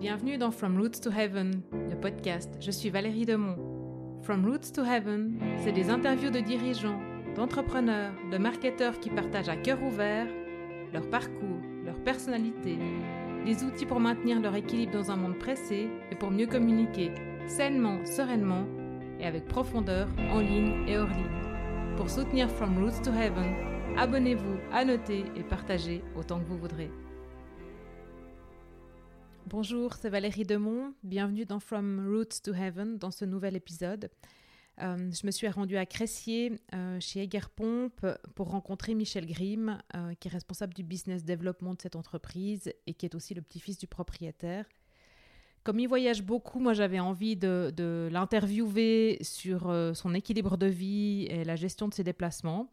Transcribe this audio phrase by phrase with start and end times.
[0.00, 2.48] Bienvenue dans From Roots to Heaven, le podcast.
[2.60, 3.56] Je suis Valérie Demont.
[4.22, 7.00] From Roots to Heaven, c'est des interviews de dirigeants,
[7.34, 10.28] d'entrepreneurs, de marketeurs qui partagent à cœur ouvert
[10.92, 12.78] leur parcours, leur personnalité,
[13.44, 17.10] des outils pour maintenir leur équilibre dans un monde pressé et pour mieux communiquer
[17.48, 18.68] sainement, sereinement
[19.18, 21.96] et avec profondeur en ligne et hors ligne.
[21.96, 26.88] Pour soutenir From Roots to Heaven, abonnez-vous, annotez et partagez autant que vous voudrez.
[29.50, 30.92] Bonjour, c'est Valérie Demont.
[31.02, 34.10] Bienvenue dans From Roots to Heaven dans ce nouvel épisode.
[34.82, 37.88] Euh, je me suis rendue à Cressier euh, chez Egerpomp
[38.34, 42.92] pour rencontrer Michel Grimm, euh, qui est responsable du business développement de cette entreprise et
[42.92, 44.66] qui est aussi le petit-fils du propriétaire.
[45.64, 51.44] Comme il voyage beaucoup, moi j'avais envie de l'interviewer sur son équilibre de vie et
[51.44, 52.70] la gestion de ses déplacements.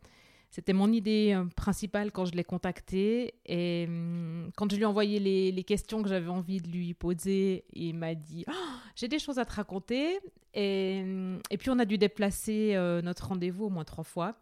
[0.52, 3.34] C'était mon idée euh, principale quand je l'ai contacté.
[3.46, 7.66] Et hum, quand je lui ai envoyé les, questions que j'avais envie de lui poser,
[7.74, 10.20] il m'a dit oh, J'ai des choses à te raconter.
[10.54, 14.36] Et, hum, et puis, on a dû déplacer euh, notre rendez-vous au moins trois fois.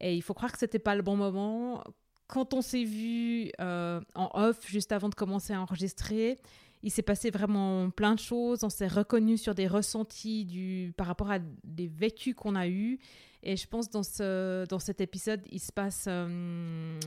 [0.00, 1.82] Et il faut croire que c'était pas le bon moment.
[2.26, 6.38] Quand on s'est vu euh, en off, juste avant de commencer à enregistrer,
[6.82, 8.64] il s'est passé vraiment plein de choses.
[8.64, 12.98] On s'est reconnu sur des ressentis du, par rapport à des vécus qu'on a eus.
[13.44, 16.98] Et je pense dans ce dans cet épisode, il se passe euh,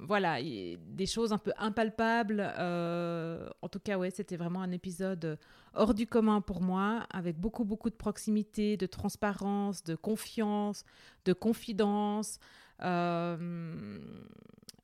[0.00, 2.52] voilà des choses un peu impalpables.
[2.58, 5.38] Euh, en tout cas, ouais, c'était vraiment un épisode
[5.74, 10.84] hors du commun pour moi, avec beaucoup beaucoup de proximité, de transparence, de confiance,
[11.24, 12.40] de confidence.
[12.82, 14.00] Euh,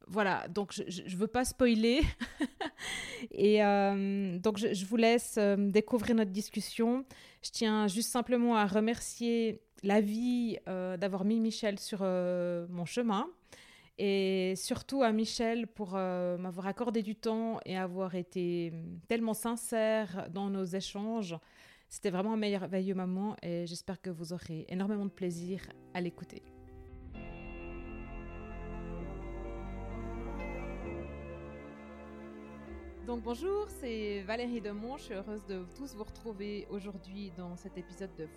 [0.07, 2.03] voilà, donc je ne veux pas spoiler.
[3.33, 3.59] et
[4.39, 7.05] donc je, je, vous laisse découvrir notre discussion.
[7.43, 12.85] Je tiens juste simplement à remercier la vie euh, d'avoir mis Michel sur euh, mon
[12.85, 13.29] chemin
[13.99, 18.73] et surtout à Michel pour euh, m'avoir accordé du temps et avoir été
[19.09, 21.37] tellement sincère dans nos échanges.
[21.89, 25.61] C'était vraiment un merveilleux moment et j'espère que vous aurez énormément de plaisir
[25.93, 26.43] à l'écouter.
[33.07, 34.97] Donc bonjour, c'est Valérie Demont.
[34.97, 38.29] Je suis heureuse de tous vous retrouver aujourd'hui dans cet épisode de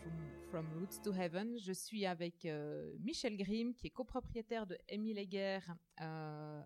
[0.49, 1.55] From, Roots to Heaven.
[1.59, 5.59] Je suis avec euh, Michel Grimm, qui est copropriétaire de Émile euh,
[5.97, 6.61] à,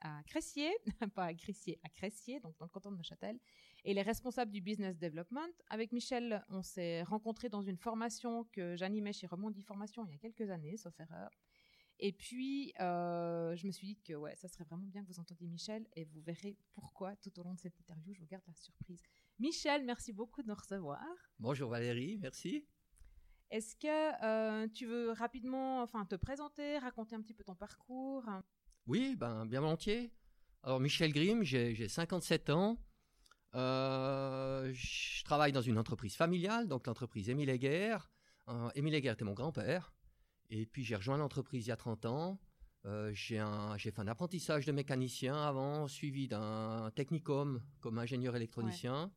[0.00, 0.70] à Cressier,
[1.14, 3.36] pas à Cressier, à Cressier, donc dans le canton de Neuchâtel,
[3.84, 5.52] et il est responsable du business development.
[5.68, 10.14] Avec Michel, on s'est rencontrés dans une formation que j'animais chez Remondi Formation il y
[10.14, 11.28] a quelques années, sauf erreur.
[12.06, 15.20] Et puis, euh, je me suis dit que ouais, ça serait vraiment bien que vous
[15.20, 18.12] entendiez Michel et vous verrez pourquoi tout au long de cette interview.
[18.12, 19.00] Je vous garde la surprise.
[19.38, 21.02] Michel, merci beaucoup de nous recevoir.
[21.38, 22.66] Bonjour Valérie, merci.
[23.50, 28.26] Est-ce que euh, tu veux rapidement enfin, te présenter, raconter un petit peu ton parcours?
[28.86, 30.12] Oui, ben, bien volontiers.
[30.62, 32.76] Alors, Michel Grimm, j'ai 57 ans.
[33.54, 38.10] Euh, je travaille dans une entreprise familiale, donc l'entreprise Émile Heger.
[38.74, 39.93] Émile Heger était mon grand-père.
[40.50, 42.38] Et puis j'ai rejoint l'entreprise il y a 30 ans.
[42.86, 43.40] Euh, j'ai
[43.90, 49.10] fait un apprentissage de mécanicien avant, suivi d'un technicum comme ingénieur électronicien.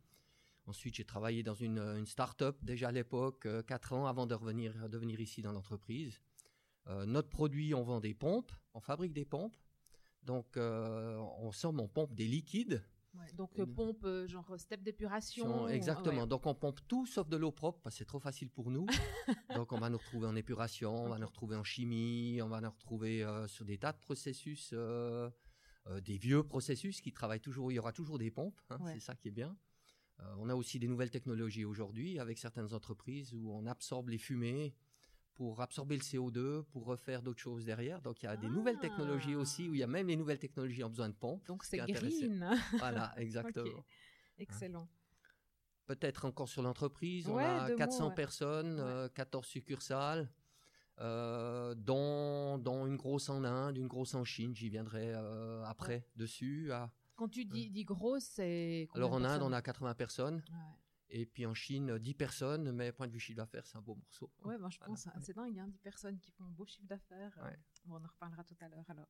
[0.68, 4.36] Ensuite, j'ai travaillé dans une, une start-up déjà à l'époque, euh, 4 ans avant de
[4.36, 6.20] revenir, de venir ici dans l'entreprise.
[6.90, 9.56] Euh, notre produit, on vend des pompes, on fabrique des pompes.
[10.24, 12.84] Donc, euh, on somme, on pompe des liquides
[13.36, 15.68] donc pompe euh, genre step d'épuration.
[15.68, 16.28] Exactement.
[16.28, 18.86] Donc on pompe tout sauf de l'eau propre parce que c'est trop facile pour nous.
[19.56, 22.62] donc on va nous retrouver en épuration, on va nous retrouver en chimie, on va
[22.62, 25.30] nous retrouver euh, sur des tas de processus, euh,
[26.02, 27.72] des vieux processus qui travaillent toujours.
[27.72, 29.56] Il y aura toujours des pompes, hein, c'est ça qui est bien.
[30.38, 34.74] on a aussi des nouvelles technologies aujourd'hui avec certaines entreprises où on absorbe les fumées
[35.38, 38.02] pour absorber le CO2, pour refaire d'autres choses derrière.
[38.02, 39.40] Donc il y a des nouvelles technologies ah.
[39.40, 41.46] aussi, où il y a même les nouvelles technologies en besoin de pompes.
[41.46, 42.44] Donc c'est green.
[42.80, 43.86] voilà, exactement.
[44.40, 44.88] Excellent.
[45.86, 50.30] Peut-être encore sur l'entreprise, on a 400 personnes, 14 euh, succursales,
[51.00, 56.06] euh, dont, dont, une grosse en Inde, une grosse en Chine, j'y viendrai euh, après
[56.16, 56.72] dessus.
[57.16, 58.90] Quand tu dis, dis grosse, c'est...
[58.96, 60.44] Alors en Inde, on a 80 personnes.
[61.10, 63.96] Et puis en Chine, 10 personnes, mais point de vue chiffre d'affaires, c'est un beau
[63.96, 64.32] morceau.
[64.44, 66.66] Ouais, moi je pense, c'est dingue, il y a 10 personnes qui font un beau
[66.66, 67.38] chiffre d'affaires.
[67.88, 69.08] on en reparlera tout à l'heure alors.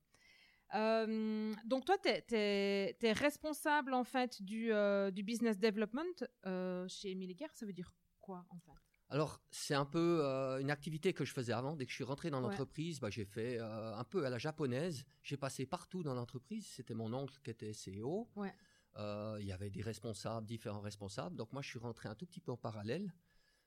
[0.76, 7.12] Euh, donc toi, tu es, responsable en fait du, euh, du business development euh, chez
[7.12, 8.72] Emile Ça veut dire quoi en fait?
[9.10, 10.22] Alors, c'est un peu
[10.60, 11.78] une activité que je faisais avant.
[11.78, 15.06] Dès que je suis rentré dans l'entreprise, bah, j'ai fait un peu à la japonaise.
[15.24, 16.68] J'ai passé partout dans l'entreprise.
[16.68, 18.28] C'était mon oncle qui était CEO.
[18.36, 18.54] Ouais.
[18.98, 21.36] Euh, il y avait des responsables, différents responsables.
[21.36, 23.14] Donc moi, je suis rentré un tout petit peu en parallèle.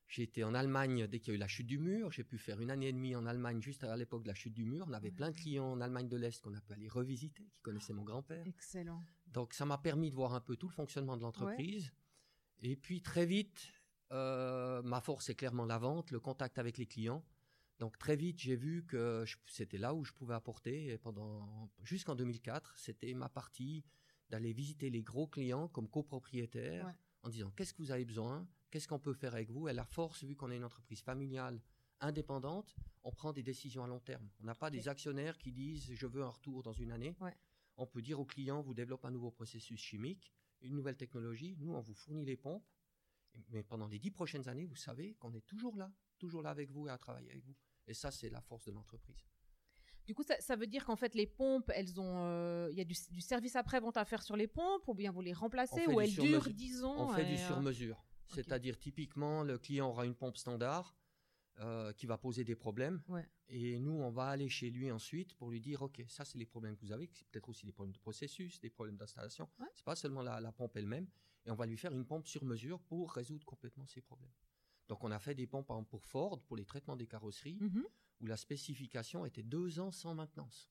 [0.08, 2.10] J'ai été en Allemagne dès qu'il y a eu la chute du mur.
[2.10, 4.52] J'ai pu faire une année et demie en Allemagne juste à l'époque de la chute
[4.52, 4.86] du mur.
[4.88, 7.60] On avait plein de clients en Allemagne de l'Est qu'on a pu aller revisiter, qui
[7.62, 8.44] connaissaient mon grand-père.
[8.44, 9.04] Excellent.
[9.28, 11.92] Donc ça m'a permis de voir un peu tout le fonctionnement de l'entreprise.
[12.62, 13.72] Et puis très vite,
[14.10, 17.24] euh, ma force est clairement la vente, le contact avec les clients.
[17.78, 20.88] Donc très vite, j'ai vu que c'était là où je pouvais apporter.
[20.88, 23.84] Et pendant jusqu'en 2004, c'était ma partie
[24.30, 26.92] d'aller visiter les gros clients comme copropriétaires
[27.22, 29.68] en disant qu'est-ce que vous avez besoin, qu'est-ce qu'on peut faire avec vous?
[29.68, 31.60] Et la force, vu qu'on est une entreprise familiale
[32.00, 34.26] indépendante, on prend des décisions à long terme.
[34.40, 37.14] On n'a pas des actionnaires qui disent je veux un retour dans une année.
[37.76, 41.56] On peut dire aux clients vous développez un nouveau processus chimique, une nouvelle technologie.
[41.58, 42.66] Nous, on vous fournit les pompes.
[43.50, 46.70] Mais pendant les dix prochaines années, vous savez qu'on est toujours là, toujours là avec
[46.70, 47.54] vous et à travailler avec vous.
[47.86, 49.24] Et ça, c'est la force de l'entreprise.
[50.10, 52.84] Du coup, ça, veut dire qu'en fait, les pompes, elles ont, euh, il y a
[52.84, 56.12] du, service après-vente à faire sur les pompes, ou bien vous les remplacez, ou elles
[56.12, 57.10] durent 10 ans.
[57.10, 58.04] On fait du euh, sur-mesure.
[58.26, 60.96] C'est-à-dire, typiquement, le client aura une pompe standard
[61.60, 63.00] euh, qui va poser des problèmes.
[63.46, 66.46] Et nous, on va aller chez lui ensuite pour lui dire, OK, ça, c'est les
[66.46, 69.48] problèmes que vous avez, c'est peut-être aussi des problèmes de processus, des problèmes d'installation.
[69.60, 71.06] Ce C'est pas seulement la, pompe elle-même.
[71.46, 74.32] Et on va lui faire une pompe sur mesure pour résoudre complètement ces problèmes.
[74.90, 77.84] Donc, on a fait des pompes, pour Ford, pour les traitements des carrosseries, mhm.
[78.22, 80.68] où la spécification était deux ans sans maintenance.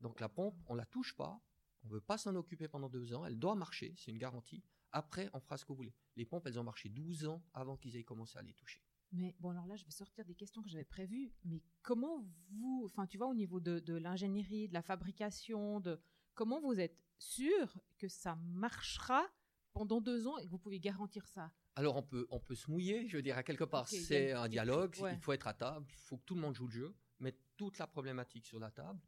[0.00, 1.38] Donc, la pompe, on la touche pas,
[1.84, 4.64] on ne veut pas s'en occuper pendant deux ans, elle doit marcher, c'est une garantie.
[4.90, 5.94] Après, on fera ce que vous voulez.
[6.16, 8.80] Les pompes, elles ont marché 12 ans avant qu'ils aient commencé à les toucher.
[9.12, 11.30] Mais bon, alors là, je vais sortir des questions que j'avais prévues.
[11.44, 16.00] Mais comment vous, enfin, tu vois, au niveau de, de l'ingénierie, de la fabrication, de
[16.32, 19.26] comment vous êtes sûr que ça marchera
[19.74, 21.52] pendant deux ans et que vous pouvez garantir ça?
[21.78, 24.48] Alors on peut, on peut se mouiller, je veux dire, à quelque part, c'est un
[24.48, 26.94] dialogue, il faut être à table, il faut que tout le monde joue le jeu,
[27.20, 28.98] mettre toute la problématique sur la table.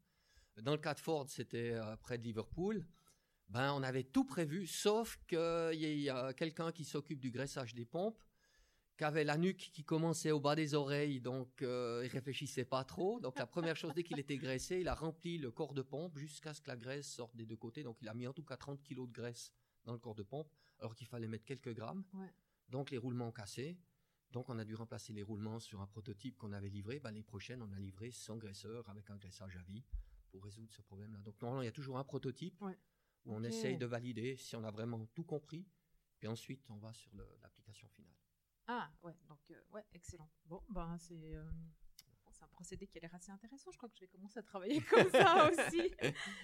[0.62, 2.87] Dans le cas de Ford, c'était euh, près de Liverpool.
[3.49, 7.84] Ben, on avait tout prévu, sauf qu'il y a quelqu'un qui s'occupe du graissage des
[7.84, 8.20] pompes
[8.96, 12.84] qui avait la nuque qui commençait au bas des oreilles, donc euh, il réfléchissait pas
[12.84, 13.19] trop.
[13.19, 16.19] Donc la première chose, dès qu'il était graissé, il a rempli le corps de pompe
[16.19, 17.82] jusqu'à ce que la graisse sorte des deux côtés.
[17.82, 19.52] Donc il a mis en tout cas 30 kilos de graisse
[19.84, 22.05] dans le corps de pompe, alors qu'il fallait mettre quelques grammes.
[22.70, 23.78] Donc les roulements ont cassé.
[24.31, 27.00] Donc on a dû remplacer les roulements sur un prototype qu'on avait livré.
[27.00, 29.84] Ben, les prochaines, on a livré sans graisseur avec un graissage à vie
[30.31, 31.19] pour résoudre ce problème-là.
[31.20, 32.62] Donc normalement, il y a toujours un prototype
[33.25, 35.67] où on essaye de valider si on a vraiment tout compris.
[36.19, 37.11] Puis ensuite, on va sur
[37.43, 38.14] l'application finale.
[38.67, 40.31] Ah, ouais, donc, euh, ouais, excellent.
[40.44, 41.34] Bon, ben, c'est.
[41.34, 41.50] Euh,
[42.31, 43.70] c'est un procédé qui a l'air assez intéressant.
[43.70, 45.94] Je crois que je vais commencer à travailler comme ça aussi,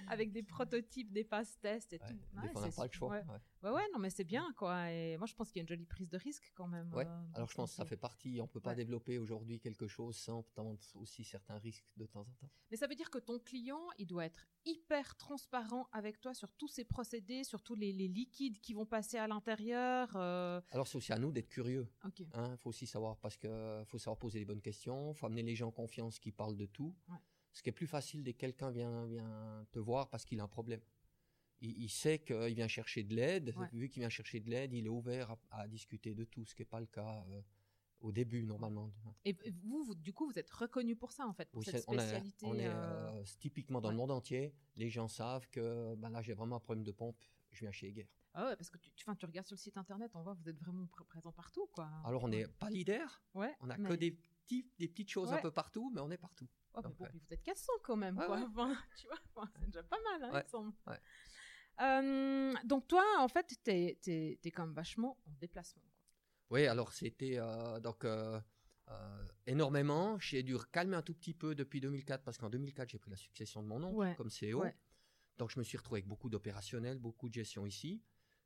[0.09, 2.19] avec des prototypes, des passes tests et tout.
[2.35, 3.11] Ouais, on n'a pas le choix.
[3.11, 3.23] Ouais.
[3.73, 3.83] Ouais.
[3.93, 4.91] non, mais c'est bien, quoi.
[4.91, 6.93] Et moi, je pense qu'il y a une jolie prise de risque quand même.
[6.95, 7.07] Ouais.
[7.07, 8.41] Euh, Alors, je pense que ça fait partie.
[8.41, 12.35] On peut pas développer aujourd'hui quelque chose sans prendre aussi certains risques de temps en
[12.41, 12.51] temps.
[12.71, 16.53] Mais ça veut dire que ton client, il doit être hyper transparent avec toi sur
[16.55, 20.11] tous ces procédés, sur tous les, liquides qui vont passer à l'intérieur.
[20.17, 20.61] Euh.
[20.71, 21.89] Alors, c'est aussi à nous d'être curieux.
[22.19, 25.43] Il hein, faut aussi savoir, parce que faut savoir poser les bonnes questions, faut amener
[25.43, 26.95] les gens confiance qui parlent de tout.
[27.53, 30.45] Ce qui est plus facile dès que quelqu'un vient, vient te voir parce qu'il a
[30.45, 30.81] un problème.
[31.67, 33.55] Il, sait qu'il vient chercher de l'aide.
[33.73, 36.63] Vu qu'il vient chercher de l'aide, il est ouvert à, discuter de tout, ce qui
[36.63, 37.41] n'est pas le cas euh,
[38.01, 38.93] au début normalement.
[39.25, 42.47] Et vous, du coup, vous êtes reconnu pour ça en fait, pour cette spécialité.
[42.47, 44.55] On est, euh, euh, typiquement dans le monde entier.
[44.77, 47.17] Les gens savent que ben là, j'ai vraiment un problème de pompe.
[47.53, 48.09] Je viens chez Eger.
[48.35, 50.41] Ah ouais, parce que tu, tu, tu, regardes sur le site internet, on voit que
[50.43, 51.89] vous êtes vraiment présent partout, quoi.
[52.05, 53.23] Alors on n'est pas leader.
[53.35, 53.57] Ouais.
[53.61, 54.19] On a que des
[54.49, 56.49] des petites choses un peu partout, mais on est partout.
[56.75, 58.39] Oh, mais bon, vous êtes 400 quand même, quoi.
[58.97, 60.73] tu vois, c'est déjà pas mal, hein, il semble.
[61.81, 65.83] Euh, donc toi, en fait, tu es, es, es, quand même vachement en déplacement.
[66.51, 68.41] Oui, alors c'était euh, donc euh,
[69.47, 70.19] énormément.
[70.19, 73.17] J'ai dû calmer un tout petit peu depuis 2004 parce qu'en 2004 j'ai pris la
[73.17, 74.65] succession de mon nom comme CEO.
[75.39, 78.03] Donc je me suis retrouvé avec beaucoup d'opérationnels, beaucoup de gestion ici.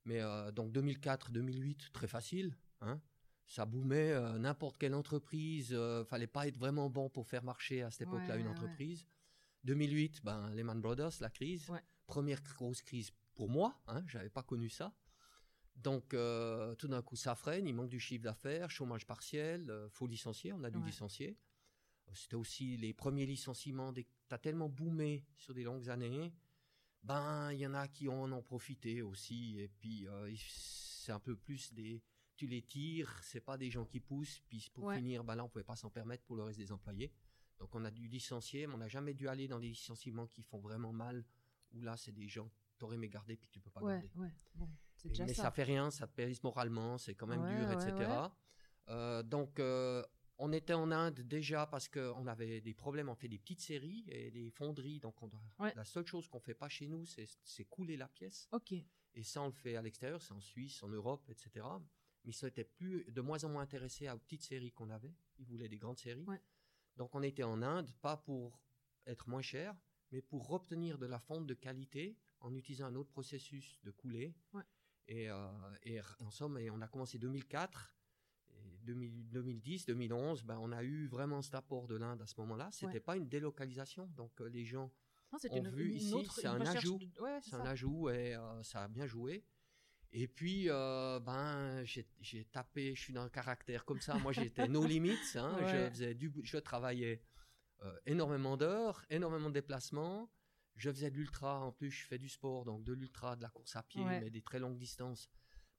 [0.06, 0.20] Mais
[0.52, 2.56] donc 2004-2008 très facile.
[2.80, 3.00] Hein
[3.46, 5.76] ça boomait n'importe quelle entreprise.
[6.08, 9.04] Fallait pas être vraiment bon pour faire marcher à cette époque-là une entreprise.
[9.64, 11.70] 2008, ben Lehman Brothers, la crise,
[12.06, 13.80] première grosse crise pour moi.
[13.86, 14.94] Hein, j'avais pas connu ça.
[15.76, 20.06] Donc euh, tout d'un coup ça freine, il manque du chiffre d'affaires, chômage partiel, faut
[20.06, 21.38] licencier, on a dû licencier.
[22.12, 23.92] C'était aussi les premiers licenciements.
[23.92, 26.34] Tu as tellement boomé sur des longues années,
[27.02, 29.58] ben il y en a qui en ont profité aussi.
[29.58, 30.06] Et puis
[30.36, 32.02] c'est un peu plus des
[32.40, 35.50] tu les tires, c'est pas des gens qui poussent, puis pour finir, ben là, on
[35.50, 37.12] pouvait pas s'en permettre pour le reste des employés.
[37.58, 40.42] Donc on a dû licencier, mais on n'a jamais dû aller dans des licenciements qui
[40.42, 41.22] font vraiment mal,
[41.72, 44.10] où là, c'est des gens, t'aurais aimé garder, puis tu peux pas garder.
[45.20, 45.50] mais ça.
[45.50, 48.10] fait rien, ça te périsse moralement, c'est quand même dur, etc.
[48.88, 50.02] Euh, donc, euh,
[50.38, 54.04] on était en Inde déjà parce qu'on avait des problèmes, on fait des petites séries
[54.08, 54.98] et des fonderies.
[54.98, 55.40] Donc, on doit,
[55.74, 58.48] la seule chose qu'on fait pas chez nous, c'est couler la pièce.
[58.52, 58.72] Ok.
[59.14, 61.66] Et ça, on le fait à l'extérieur, c'est en Suisse, en Europe, etc
[62.24, 65.14] mais ils étaient plus, de moins en moins intéressés aux petites séries qu'on avait.
[65.38, 66.26] Ils voulaient des grandes séries.
[66.96, 68.60] Donc on était en Inde, pas pour
[69.06, 69.74] être moins cher,
[70.12, 74.34] mais pour obtenir de la fonte de qualité en utilisant un autre processus de coulée.
[74.52, 74.62] Ouais.
[75.08, 75.36] Et, euh,
[75.82, 77.94] et en somme, et on a commencé 2004.
[78.52, 82.34] Et 2000 2010, 2011, ben, on a eu vraiment cet apport de l'Inde à ce
[82.40, 82.68] moment-là.
[82.72, 83.00] C'était Ouais.
[83.00, 84.06] pas une délocalisation.
[84.16, 84.92] Donc, euh, les gens
[85.32, 86.98] Non, ont une, vu une ici, c'est un ajout.
[86.98, 89.44] de- ouais, c'est un ajout et euh, ça a bien joué.
[90.12, 94.18] Et puis, euh, ben, j'ai tapé, je suis dans le caractère comme ça.
[94.18, 95.16] Moi, j'étais no limits.
[95.36, 95.56] hein.
[95.60, 95.68] Ouais.
[95.86, 97.22] Je, faisais du, je travaillais
[97.82, 100.28] euh, énormément d'heures, énormément de déplacements.
[100.80, 101.60] Je faisais de l'ultra.
[101.60, 104.20] En plus, je fais du sport, donc de l'ultra, de la course à pied, Ouais.
[104.20, 105.28] mais des très longues distances.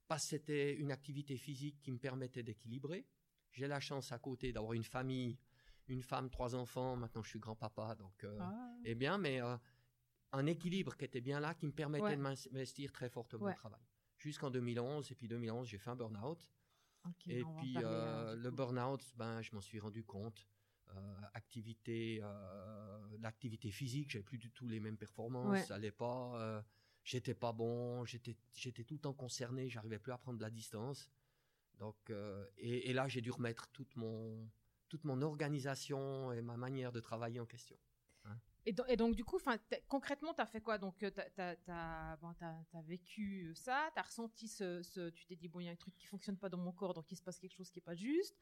[0.06, 3.06] Parce que c'était une activité physique qui me permettait d'équilibrer.
[3.50, 5.38] J'ai la chance à côté d'avoir une famille,
[5.88, 6.96] une femme, trois enfants.
[6.96, 8.74] Maintenant, je suis grand-papa, donc euh, Ah.
[8.84, 9.56] eh bien, mais euh,
[10.32, 12.16] un équilibre qui était bien là, qui me permettait Ouais.
[12.16, 13.52] de m'investir très fortement Ouais.
[13.52, 13.82] au travail.
[14.18, 16.48] Jusqu'en 2011, et puis 2011, j'ai fait un burn-out.
[17.26, 20.46] Et puis euh, du le burn-out, ben, je m'en suis rendu compte.
[20.94, 25.64] Euh, activité, euh, l'activité physique, j'avais plus du tout les mêmes performances, Ouais.
[25.64, 26.62] ça allait pas,
[27.02, 30.50] j'étais pas bon, j'étais, j'étais tout le temps concerné, j'arrivais plus à prendre de la
[30.50, 31.10] distance.
[31.78, 34.50] Donc, euh, et, et là, j'ai dû remettre toute mon,
[34.88, 37.76] toute mon organisation et ma manière de travailler en question.
[38.64, 39.38] Et, do- et donc, du coup,
[39.88, 40.78] concrètement, tu as fait quoi?
[40.78, 45.66] Donc, tu as, vécu ça, tu as ressenti ce, ce- Tu t'es dit, bon, il
[45.66, 47.54] y a un truc qui fonctionne pas dans mon corps, donc il se passe quelque
[47.54, 48.38] chose qui est pas juste.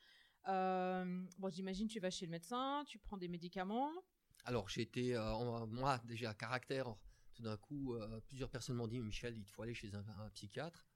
[0.49, 3.91] Euh, bon, j'imagine, tu vas chez le médecin, tu prends des médicaments.
[4.45, 6.95] Alors, j'ai été, euh, moi, déjà, à caractère,
[7.35, 10.05] tout d'un coup, euh, plusieurs personnes m'ont dit, Michel, il te faut aller chez un,
[10.19, 10.87] un psychiatre.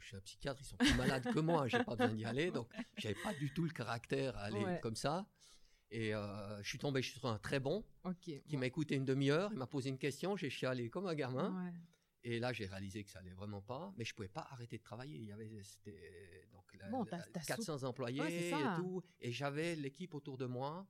[0.00, 2.50] Je suis un psychiatre, ils sont plus malades que moi, j'ai pas besoin d'y aller,
[2.52, 4.78] donc j'avais pas du tout le caractère à aller Ouais.
[4.80, 5.26] comme ça.
[5.90, 7.84] Et euh, je suis tombé sur un très bon
[8.20, 11.64] qui m'a écouté une demi-heure, il m'a posé une question, j'ai chialé comme un gamin.
[11.64, 11.72] Ouais.
[12.24, 14.82] Et là, j'ai réalisé que ça allait vraiment pas, mais je pouvais pas arrêter de
[14.82, 15.16] travailler.
[15.18, 19.02] Il y avait, c'était donc la- Bon, la- t'as- t'as 400 employés Ouais, et tout,
[19.20, 20.86] et j'avais l'équipe autour de moi,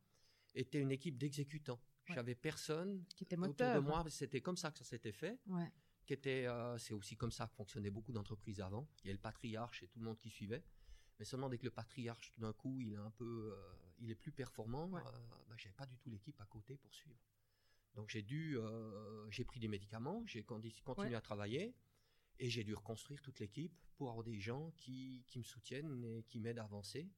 [0.55, 1.81] était une équipe d'exécutants.
[2.09, 2.15] Ouais.
[2.15, 4.05] J'avais personne Qui était autour de moi.
[4.09, 5.39] C'était comme ça que ça s'était fait.
[5.47, 5.71] Ouais.
[6.07, 8.89] Qui était, euh, c'est aussi comme ça que fonctionnaient beaucoup d'entreprises avant.
[9.05, 10.65] Il y a le patriarche et tout le monde qui suivait.
[11.19, 14.11] Mais seulement dès que le patriarche, tout d'un coup, il est un peu, euh, il
[14.11, 15.03] est plus performant, Ouais.
[15.05, 15.11] euh,
[15.49, 16.68] bah, j'avais pas du tout l'équipe à côté.
[17.99, 21.15] Donc j'ai dû, euh, j'ai pris des médicaments, j'ai continué Ouais.
[21.17, 21.75] à travailler
[22.39, 26.23] et j'ai dû reconstruire toute l'équipe pour avoir des gens qui, qui me soutiennent et
[26.23, 27.11] qui m'aident à avancer.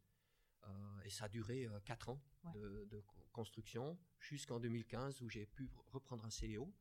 [0.66, 2.52] Euh, et ça a duré 4 ans Ouais.
[2.54, 6.72] de, de co- construction jusqu'en 2015 où j'ai pu re- reprendre un CEO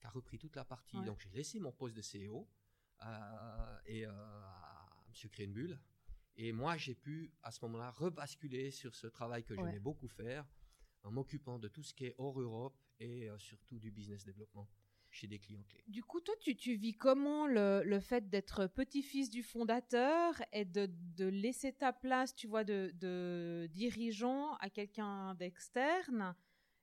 [0.00, 0.96] qui a repris toute la partie.
[0.98, 1.04] Ouais.
[1.06, 2.48] Donc j'ai laissé mon poste de CEO
[3.04, 5.30] euh, et, euh, à M.
[5.30, 5.78] Krenbull.
[6.34, 10.44] Et moi, j'ai pu à ce moment-là rebasculer sur ce travail que j'aimais beaucoup faire
[11.06, 14.68] en m'occupant de tout ce qui est hors Europe et euh, surtout du business développement
[15.08, 15.84] chez des clients clés.
[15.86, 20.64] Du coup, toi, tu, tu vis comment le, le fait d'être petit-fils du fondateur et
[20.64, 26.34] de, de laisser ta place, tu vois, de, de dirigeant à quelqu'un d'externe?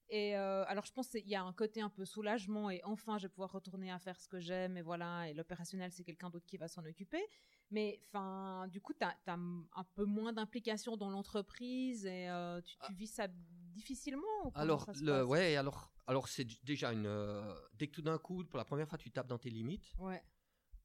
[0.10, 3.18] Et euh, alors, je pense qu'il y a un côté un peu soulagement et enfin,
[3.18, 5.30] je vais pouvoir retourner à faire ce que j'aime et voilà.
[5.30, 7.24] Et l'opérationnel, c'est quelqu'un d'autre qui va s'en occuper.
[7.72, 12.76] Mais enfin, du coup, tu as, un peu moins d'implication dans l'entreprise et euh, tu,
[12.86, 13.28] tu vis ça
[13.74, 15.26] difficilement ou Alors, ça se le, passe?
[15.28, 17.06] ouais, alors, alors c'est déjà une.
[17.06, 19.94] euh, dès que tout d'un coup, pour la première fois, tu tapes dans tes limites,
[19.98, 20.24] Ouais.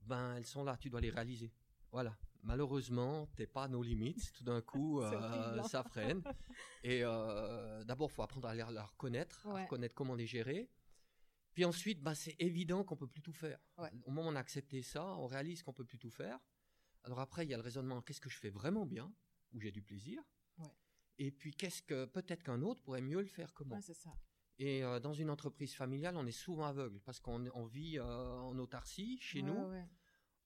[0.03, 1.53] ben elles sont là, tu dois les réaliser.
[1.93, 2.17] Voilà.
[2.43, 4.33] Malheureusement, t'es pas à nos limites.
[4.33, 5.69] Tout d'un coup, C'est euh, horrible, hein.
[5.69, 6.23] ça freine.
[6.85, 9.63] Et euh, d'abord, faut apprendre à les- la reconnaître, à Ouais.
[9.65, 10.71] reconnaître comment les gérer.
[11.55, 13.59] Puis ensuite, ben, c'est évident qu'on peut plus tout faire.
[13.79, 13.91] Ouais.
[14.05, 16.39] Au moment où on a accepté ça, on réalise qu'on peut plus tout faire.
[17.03, 19.13] Alors après, il y a le raisonnement qu'est-ce que je fais vraiment bien,
[19.53, 20.23] où j'ai du plaisir.
[20.59, 20.67] Ouais.
[21.19, 23.77] Et puis qu'est-ce que peut-être qu'un autre pourrait mieux le faire que moi.
[23.79, 24.11] Ouais, c'est ça.
[24.59, 28.05] Et euh, dans une entreprise familiale, on est souvent aveugle parce qu'on on vit euh,
[28.05, 29.69] en autarcie chez Ouais, nous.
[29.71, 29.85] ouais.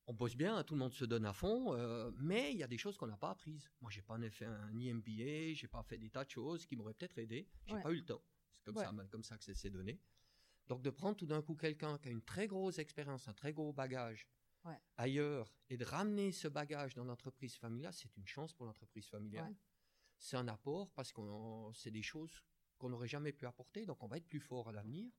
[0.07, 2.67] On bosse bien, tout le monde se donne à fond, euh, mais il y a
[2.67, 3.71] des choses qu'on n'a pas apprises.
[3.81, 6.93] Moi, j'ai pas fait un IMBA, j'ai pas fait des tas de choses qui m'auraient
[6.95, 7.49] peut-être aidé.
[7.67, 7.83] J'ai Ouais.
[7.83, 8.21] pas eu le temps.
[8.53, 10.01] C'est comme ça, comme ça que c'est s'est donné.
[10.67, 13.53] Donc de prendre tout d'un coup quelqu'un qui a une très grosse expérience, un très
[13.53, 14.27] gros bagage
[14.97, 19.55] ailleurs, et de ramener ce bagage dans l'entreprise familiale, c'est une chance pour l'entreprise familiale.
[20.23, 21.21] C'est un apport parce que
[21.75, 22.45] c'est des choses
[22.79, 25.11] qu'on n'aurait jamais pu apporter, donc on va être plus fort à l'avenir.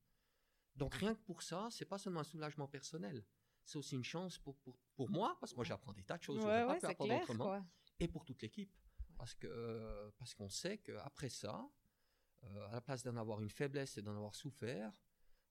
[0.76, 3.22] Donc rien que pour ça, c'est pas seulement un soulagement personnel,
[3.66, 6.22] c'est aussi une chance pour, pour, pour moi, parce que moi j'apprends des tas de
[6.22, 7.64] choses, Ouais, pas pu apprendre clair, autrement, quoi.
[8.00, 8.72] et pour toute l'équipe.
[9.18, 11.68] Parce que euh, parce qu'on sait qu'après ça,
[12.44, 15.04] euh, à la place d'en avoir une faiblesse et d'en avoir souffert,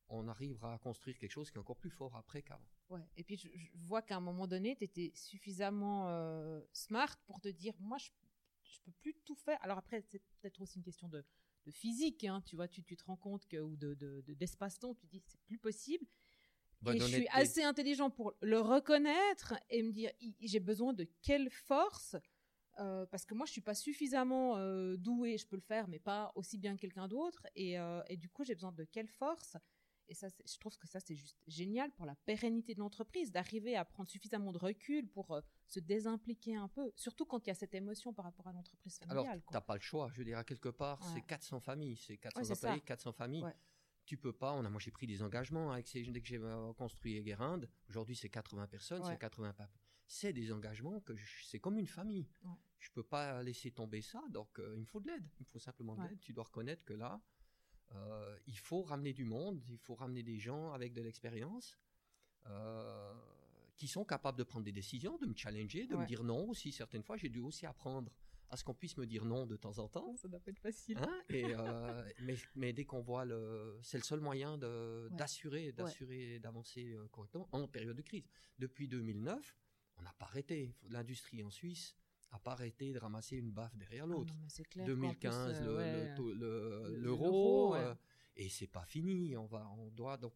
[0.10, 2.68] on arrivera à construire quelque chose qui est encore plus fort après qu'avant.
[2.90, 3.08] Ouais.
[3.18, 7.40] Et puis, je, je vois qu'à un moment donné, tu étais suffisamment euh, smart pour
[7.40, 8.10] te dire, moi, je,
[8.74, 9.58] je peux plus tout faire.
[9.64, 11.24] Alors après, c'est peut-être aussi une question de,
[11.66, 14.34] de physique, hein, tu vois, tu, tu te rends compte que, ou de, de- de-
[14.34, 16.06] d'espace-temps, tu te dis, c'est plus possible.
[16.82, 20.12] Bonne et je suis assez intelligent pour le reconnaître et me dire,
[20.42, 22.18] j'ai besoin de quelle force
[22.80, 26.00] euh, parce que moi, je suis pas suffisamment euh, douée, je peux le faire, mais
[26.00, 27.46] pas aussi bien que quelqu'un d'autre.
[27.56, 29.56] Et, euh, et du coup, j'ai besoin de quelle force
[30.10, 33.76] Et ça, je trouve que ça, c'est juste génial pour la pérennité de l'entreprise, d'arriver
[33.76, 37.52] à prendre suffisamment de recul pour euh, se désimpliquer un peu, surtout quand il y
[37.52, 39.26] a cette émotion par rapport à l'entreprise familiale.
[39.26, 40.10] Alors, tu n'as pas le choix.
[40.12, 43.46] Je veux dire, à quelque part, c'est 400 familles, c'est 400 employés, 400 familles.
[44.06, 44.52] Tu peux pas.
[44.54, 47.70] On a, moi, j'ai pris des engagements avec ces, dès que j'ai euh, construit Egerinde.
[47.88, 49.56] Aujourd'hui, c'est 80 personnes, c'est 80
[50.08, 52.28] C'est des engagements que c'est comme une famille.
[52.80, 54.22] Je peux pas laisser tomber ça.
[54.30, 55.26] Donc, euh, il me faut de l'aide.
[55.40, 56.20] Il me faut simplement de l'aide.
[56.20, 57.22] Tu dois reconnaître que là,
[57.96, 61.78] euh, il faut ramener du monde, il faut ramener des gens avec de l'expérience
[62.48, 63.14] euh,
[63.76, 66.72] qui sont capables de prendre des décisions, de me challenger, de me dire non aussi.
[66.72, 68.12] Certaines fois, j'ai dû aussi apprendre
[68.50, 70.16] à ce qu'on puisse me dire non de temps en temps.
[70.18, 70.98] Ça doit pas être facile.
[71.00, 72.10] Hein, et, euh,
[72.56, 74.58] mais, dès qu'on voit le, c'est le seul moyen
[75.12, 78.28] d'assurer, d'assurer, d'avancer correctement en période de crise.
[78.60, 79.58] Depuis 2009,
[79.98, 80.76] on n'a pas arrêté.
[80.90, 81.96] L'industrie en Suisse
[82.34, 84.34] à pas arrêter de ramasser une baffe derrière ah l'autre.
[84.76, 87.94] 2015, euh, l'euro, euh,
[88.36, 89.38] et c'est pas fini.
[89.38, 90.34] On va, on doit donc,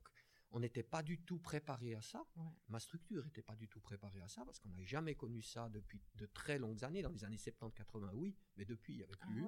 [0.51, 2.23] on n'était pas du tout préparé à ça.
[2.69, 5.69] Ma structure n'était pas du tout préparée à ça parce qu'on n'avait jamais connu ça
[5.69, 7.01] depuis de très longues années.
[7.01, 9.47] Dans les années 70-80, oui, mais depuis, il n'y avait ah plus.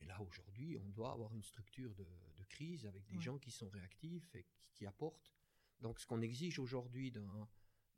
[0.00, 2.04] et là, aujourd'hui, on doit avoir une structure de,
[2.48, 5.32] crise avec des gens qui sont réactifs et qui, qui apportent.
[5.80, 7.10] Donc, ce qu'on exige aujourd'hui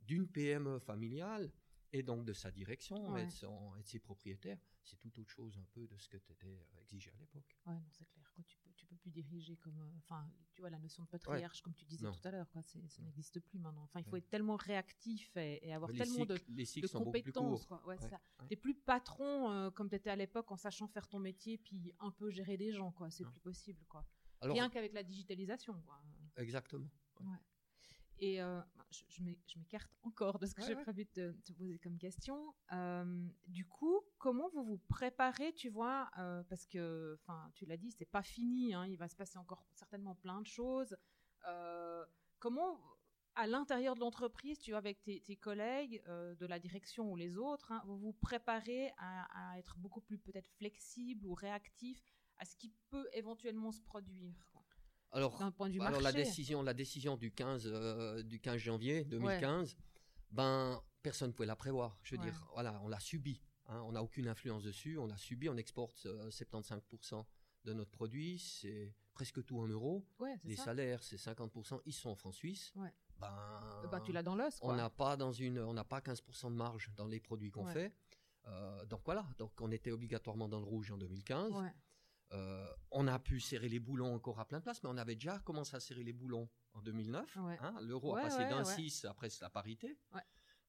[0.01, 1.51] d'une PME familiale,
[1.95, 4.59] et donc de sa direction et, de ses propriétaires.
[4.83, 7.57] C'est tout autre chose un peu de ce que tu étais euh, exigé à l'époque.
[7.65, 8.29] Ouais, non, c'est clair.
[8.35, 11.07] Quoi, tu peux, tu peux plus diriger comme, euh, enfin, tu vois la notion de
[11.07, 13.83] patriarche comme tu disais tout à l'heure, quoi, ça n'existe plus maintenant.
[13.83, 17.65] Enfin, il faut être tellement réactif et, avoir tellement de, de compétences.
[17.65, 17.83] Quoi.
[17.87, 18.19] Ouais, ça.
[18.49, 21.93] T'es plus patron euh, comme tu étais à l'époque en sachant faire ton métier puis
[21.99, 23.09] un peu gérer des gens, quoi.
[23.09, 24.05] C'est plus possible, quoi.
[24.41, 26.03] Rien qu'avec la digitalisation, quoi.
[26.35, 26.89] Exactement.
[27.21, 27.37] Ouais.
[28.19, 29.23] Et euh, bah, je,
[29.57, 32.53] m'écarte encore de ce que j'ai prévu de te poser comme question.
[32.71, 37.77] Euh, du coup, comment vous vous préparez, tu vois, euh, parce que, enfin, tu l'as
[37.77, 38.73] dit, c'est pas fini.
[38.73, 40.95] Hein, il va se passer encore certainement plein de choses.
[42.39, 42.79] comment,
[43.35, 47.71] à l'intérieur de l'entreprise, tu vois, avec tes, collègues de la direction ou les autres,
[47.71, 52.01] hein, vous vous préparez à, à être beaucoup plus peut-être flexible ou réactif
[52.37, 54.54] à ce qui peut éventuellement se produire?
[55.15, 55.41] Alors,
[55.81, 59.77] alors la décision, la décision du 15, euh, du 15 janvier 2015,
[60.31, 61.97] ben personne ne pouvait la prévoir.
[62.03, 63.41] Je veux dire, voilà, on l'a subi.
[63.67, 63.81] Hein.
[63.85, 64.97] on n'a aucune influence dessus.
[64.97, 65.47] On l'a subi.
[65.49, 67.23] On exporte 75% euh,
[67.63, 68.39] de notre produit.
[68.39, 70.05] C'est presque tout en euros.
[70.43, 71.79] Les salaires, c'est 50%.
[71.85, 72.73] Ils sont en francs suisses.
[73.17, 73.31] Ben,
[73.89, 74.59] ben, tu l'as dans l'os.
[74.61, 77.65] On n'a pas dans une, on n'a pas 15% de marge dans les produits qu'on
[77.65, 77.93] fait.
[78.47, 79.25] Euh, donc voilà.
[79.37, 81.53] Donc on était obligatoirement dans le rouge en 2015.
[82.31, 85.15] Euh, on a pu serrer les boulons encore à plein de places, mais on avait
[85.15, 87.37] déjà commencé à serrer les boulons en 2009.
[87.37, 87.75] Hein.
[87.81, 89.97] L'euro a passé d'un 6 après la parité.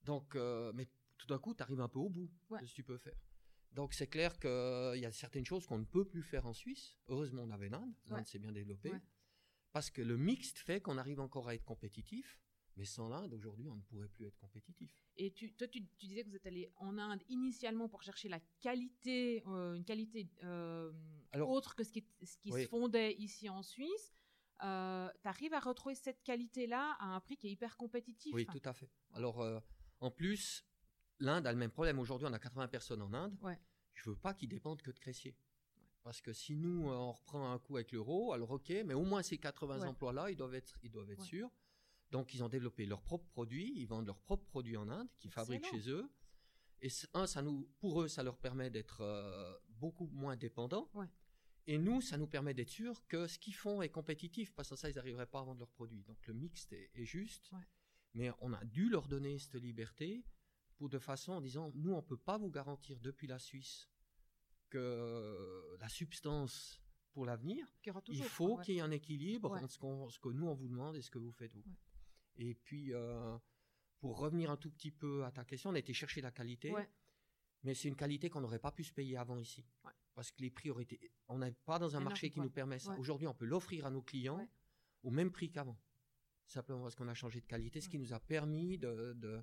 [0.03, 0.89] Donc, euh, mais
[1.19, 3.19] tout d'un coup, tu arrives un peu au bout de ce que tu peux faire.
[3.73, 6.97] Donc, c'est clair qu'il y a certaines choses qu'on ne peut plus faire en Suisse.
[7.09, 7.93] Heureusement, on avait l'Inde.
[8.07, 8.93] L'Inde s'est bien développée.
[9.73, 12.41] Parce que le mixte fait qu'on arrive encore à être compétitif.
[12.77, 14.95] Mais sans l'Inde, aujourd'hui, on ne pourrait plus être compétitif.
[15.17, 18.41] Et tu, toi, tu, disais que vous êtes allé en Inde initialement pour chercher la
[18.61, 20.93] qualité, euh, une qualité euh,
[21.41, 24.13] autre que ce qui, ce qui se fondait ici en Suisse.
[24.63, 28.35] Euh, tu arrives à retrouver cette qualité-là à un prix qui est hyper compétitif.
[28.35, 28.91] Oui, tout à fait.
[29.13, 29.43] Alors,
[30.01, 30.67] en plus,
[31.19, 31.99] l'Inde a le même problème.
[31.99, 33.39] Aujourd'hui, on a 80 personnes en Inde.
[33.41, 33.59] Ouais.
[33.95, 35.35] Je veux pas qu'ils dépendent que de Cressier.
[36.03, 39.23] Parce que si nous, on reprend un coup avec l'euro, alors ok, mais au moins
[39.23, 41.51] ces 80 emplois-là, ils doivent être, ils doivent être sûrs.
[42.11, 45.31] Donc, ils ont développé leurs propres produits, ils vendent leurs propres produits en Inde, qu'ils
[45.31, 46.09] fabriquent chez eux.
[46.83, 50.91] Et un, ça nous, pour eux, ça leur permet d'être euh, beaucoup moins dépendants.
[51.67, 54.77] Et nous, ça nous permet d'être sûr que ce qu'ils font est compétitif, parce que
[54.77, 56.05] ça, ils n'arriveraient pas à vendre leurs produits.
[56.05, 57.51] Donc, le mixte est, juste.
[58.15, 60.25] Mais on a dû leur donner cette liberté
[60.77, 63.89] pour de façon en disant, nous, on ne peut pas vous garantir depuis la Suisse
[64.69, 66.81] que la substance
[67.13, 67.67] pour l'avenir,
[68.09, 71.03] il faut qu'il y ait un équilibre entre ce, que nous on vous demande et
[71.03, 71.65] ce que vous faites vous.
[72.39, 73.37] Et puis, euh,
[73.99, 76.73] pour revenir un tout petit peu à ta question, on a été chercher la qualité.
[77.63, 79.65] Mais c'est une qualité qu'on n'aurait pas pu se payer avant ici.
[80.15, 81.01] Parce que les prix auraient été.
[81.29, 82.97] On n'est pas dans un marché qui nous permet ça.
[82.99, 84.47] Aujourd'hui, on peut l'offrir à nos clients
[85.03, 85.79] au même prix qu'avant.
[86.47, 89.43] Simplement parce qu'on a changé de qualité, ce qui nous a permis de,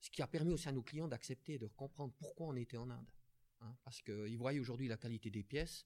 [0.00, 2.76] Ce qui a permis aussi à nos clients d'accepter et de comprendre pourquoi on était
[2.76, 3.06] en Inde.
[3.60, 3.76] Hein.
[3.82, 5.84] parce qu'ils voyaient aujourd'hui la qualité des pièces.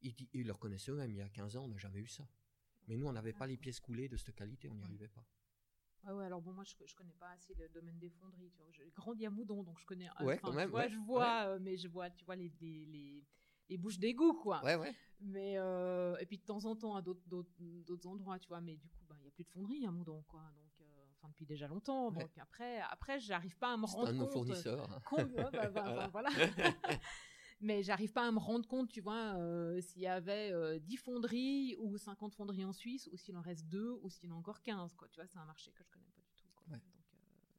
[0.00, 1.10] Ils, ils le reconnaissaient eux-mêmes.
[1.10, 2.26] Il y a 15 ans, on n'a jamais eu ça.
[2.86, 5.24] Mais nous, on n'avait pas les pièces coulées de cette qualité, on n'y arrivait pas.
[6.04, 8.50] Ouais, ouais, alors bon, moi, je, je connais pas assez le domaine des fonderies.
[8.50, 8.70] Tu vois.
[8.72, 10.08] J'ai grandi à Moudon, donc je connais.
[10.20, 10.70] Ouais, quand même.
[10.88, 13.24] je vois, euh, mais je vois, tu vois, les, les, les,
[13.68, 14.62] les bouches d'égout, quoi.
[14.64, 14.94] Ouais, ouais.
[15.20, 18.60] Mais, euh, et puis de temps en temps à d'autres, d'autres, endroits, tu vois.
[18.60, 20.40] Mais du coup, bah, il n'y a plus de fonderie à Moudon, quoi.
[20.40, 20.84] Donc, euh,
[21.16, 22.10] enfin, depuis déjà longtemps.
[22.10, 24.06] Donc après, après j'arrive pas à me rendre compte.
[24.06, 24.88] C'est un de nos fournisseurs.
[25.12, 26.30] bah, bah, voilà.
[27.62, 30.96] Mais j'arrive pas à me rendre compte, tu vois, euh, s'il y avait euh, 10
[30.96, 34.38] fonderies ou 50 fonderies en Suisse, ou s'il en reste 2, ou s'il en a
[34.38, 35.08] encore 15, quoi.
[35.08, 36.48] Tu vois, c'est un marché que je connais pas du tout.
[36.56, 36.64] quoi.
[36.72, 36.78] Ouais.
[36.78, 37.18] Donc, euh,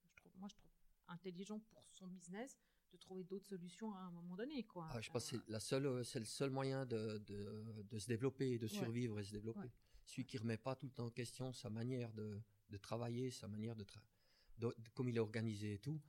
[0.09, 0.71] je trouve, moi, je trouve
[1.07, 2.57] intelligent pour son business
[2.91, 4.89] de trouver d'autres solutions à un moment donné, quoi.
[4.91, 7.99] Ah, je pense que Euh, c'est la seule, c'est le seul moyen de, de, de
[7.99, 8.69] se développer, de Ouais.
[8.69, 9.59] survivre et se développer.
[9.59, 9.71] Ouais.
[10.05, 13.47] Celui qui remet pas tout le temps en question sa manière de, de travailler, sa
[13.47, 14.01] manière de, tra-
[14.57, 16.01] de- de- comme il est organisé et tout,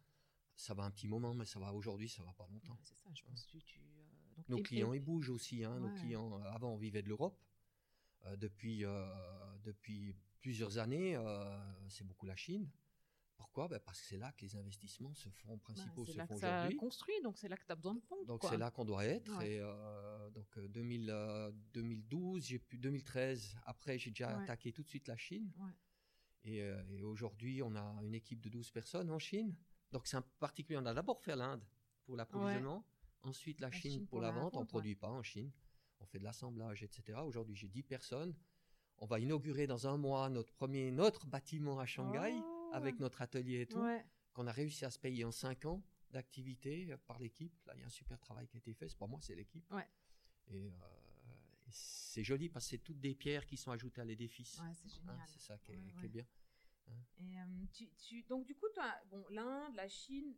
[0.57, 2.73] ça va un petit moment, mais ça va aujourd'hui, ça va pas longtemps.
[2.75, 3.63] ouais, c'est ça, je pense que tu...
[3.65, 5.65] tu, euh, donc, Nos et- clients, et- ils bougent aussi.
[5.65, 7.39] Hein, Nos clients, euh, avant, on vivait de l'Europe.
[8.27, 9.13] Euh, depuis, euh,
[9.65, 11.17] depuis plusieurs années,
[11.89, 12.71] c'est beaucoup la Chine.
[13.37, 13.67] Pourquoi?
[13.69, 16.27] Ben, Parce que c'est là que les investissements se font, bah, principaux c'est se là
[16.27, 16.77] font aujourd'hui.
[16.77, 19.05] construit, donc c'est là que tu as besoin de pompes, Donc c'est là qu'on doit
[19.05, 19.43] être.
[19.43, 19.59] Et
[20.33, 23.57] donc euh, 2000, euh, 2012, j'ai pu 2013.
[23.67, 25.53] Après, j'ai déjà attaqué tout de suite la Chine.
[26.45, 26.63] Et
[27.03, 29.55] aujourd'hui, on a une équipe de 12 personnes en Chine.
[29.93, 30.79] Donc c'est un peu particulier.
[30.79, 31.63] On a d'abord fait l'Inde
[32.05, 32.85] pour l'approvisionnement,
[33.23, 34.57] ensuite la, La Chine, Chine pour, la la vente.
[34.57, 35.51] On ne produit pas en Chine.
[36.01, 37.19] On fait de l'assemblage, etc.
[37.25, 38.35] Aujourd'hui, j'ai 10 personnes.
[38.99, 42.71] On va inaugurer dans un mois notre premier notre bâtiment à Shanghai Oh.
[42.73, 44.05] avec notre atelier et tout Ouais.
[44.33, 47.53] qu'on a réussi à se payer en 5 ans d'activité euh, par l'équipe.
[47.67, 48.89] Là, il y a un super travail qui a été fait.
[48.89, 49.65] C'est pas moi, c'est l'équipe.
[50.49, 50.75] Et, euh,
[51.67, 54.59] et c'est joli parce que c'est toutes des pierres qui sont ajoutées à l'édifice.
[54.61, 54.73] Hein,
[55.27, 56.27] c'est ça qui est, Ouais, qui est ouais.
[57.19, 60.35] Et, euh, tu, tu- donc du coup, toi, bon, l'Inde, la Chine,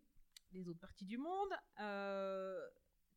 [0.53, 2.61] les autres parties du monde, euh,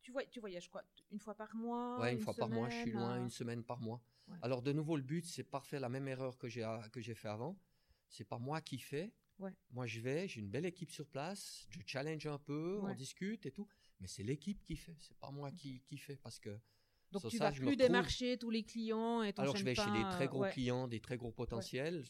[0.00, 0.82] tu, voy- tu voyages quoi?
[1.10, 3.62] Une fois par mois Ouais, une, fois par mois, je suis loin, euh, une semaine
[3.64, 4.00] par mois.
[4.28, 4.36] Ouais.
[4.42, 7.58] Alors de nouveau, le but, c'est pas faire la même erreur que j'ai fait avant.
[8.08, 9.12] C'est pas moi qui fais.
[9.38, 9.54] Ouais.
[9.70, 13.44] Moi, je vais, j'ai une belle équipe sur place, je challenge un peu, on discute
[13.46, 13.68] et tout.
[14.00, 16.58] Mais c'est l'équipe qui fait, c'est pas moi qui, qui fait parce que
[17.12, 19.90] Donc tu ça, vas je plus démarcher tous les clients et Alors je vais chez
[19.90, 22.04] des très gros clients, des très gros potentiels.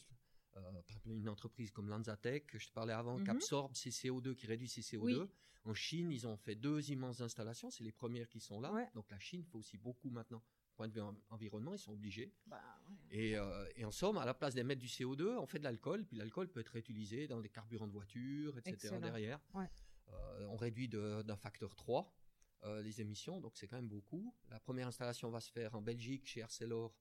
[0.57, 3.29] Euh, par exemple, une entreprise comme Lanzatech, je te parlais avant, qui Mhm.
[3.29, 5.21] absorbe ses CO2, qui réduit ses CO2.
[5.23, 5.29] Oui.
[5.65, 7.69] En Chine, ils ont fait deux immenses installations.
[7.69, 8.71] C'est les premières qui sont là.
[8.73, 8.89] Ouais.
[8.95, 10.41] Donc la Chine fait aussi beaucoup maintenant.
[10.75, 12.33] Point de vue en- environnement, ils sont obligés.
[12.47, 12.95] Bah, ouais.
[13.11, 16.05] Et, euh, et en somme, à la place d'émettre du CO2, on fait de l'alcool.
[16.05, 18.71] Puis l'alcool peut être réutilisé dans des carburants de voiture, etc.
[18.75, 18.99] Excellent.
[19.01, 19.39] derrière.
[19.53, 19.69] Ouais.
[20.07, 22.15] Euh, on réduit d'un facteur 3
[22.63, 24.33] euh, les émissions, donc c'est quand même beaucoup.
[24.49, 26.93] La première installation va se faire en Belgique chez Arcelor.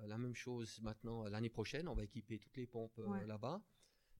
[0.00, 3.06] Euh, la même chose maintenant euh, l'année prochaine, on va équiper toutes les pompes euh,
[3.06, 3.26] Ouais.
[3.26, 3.62] là-bas.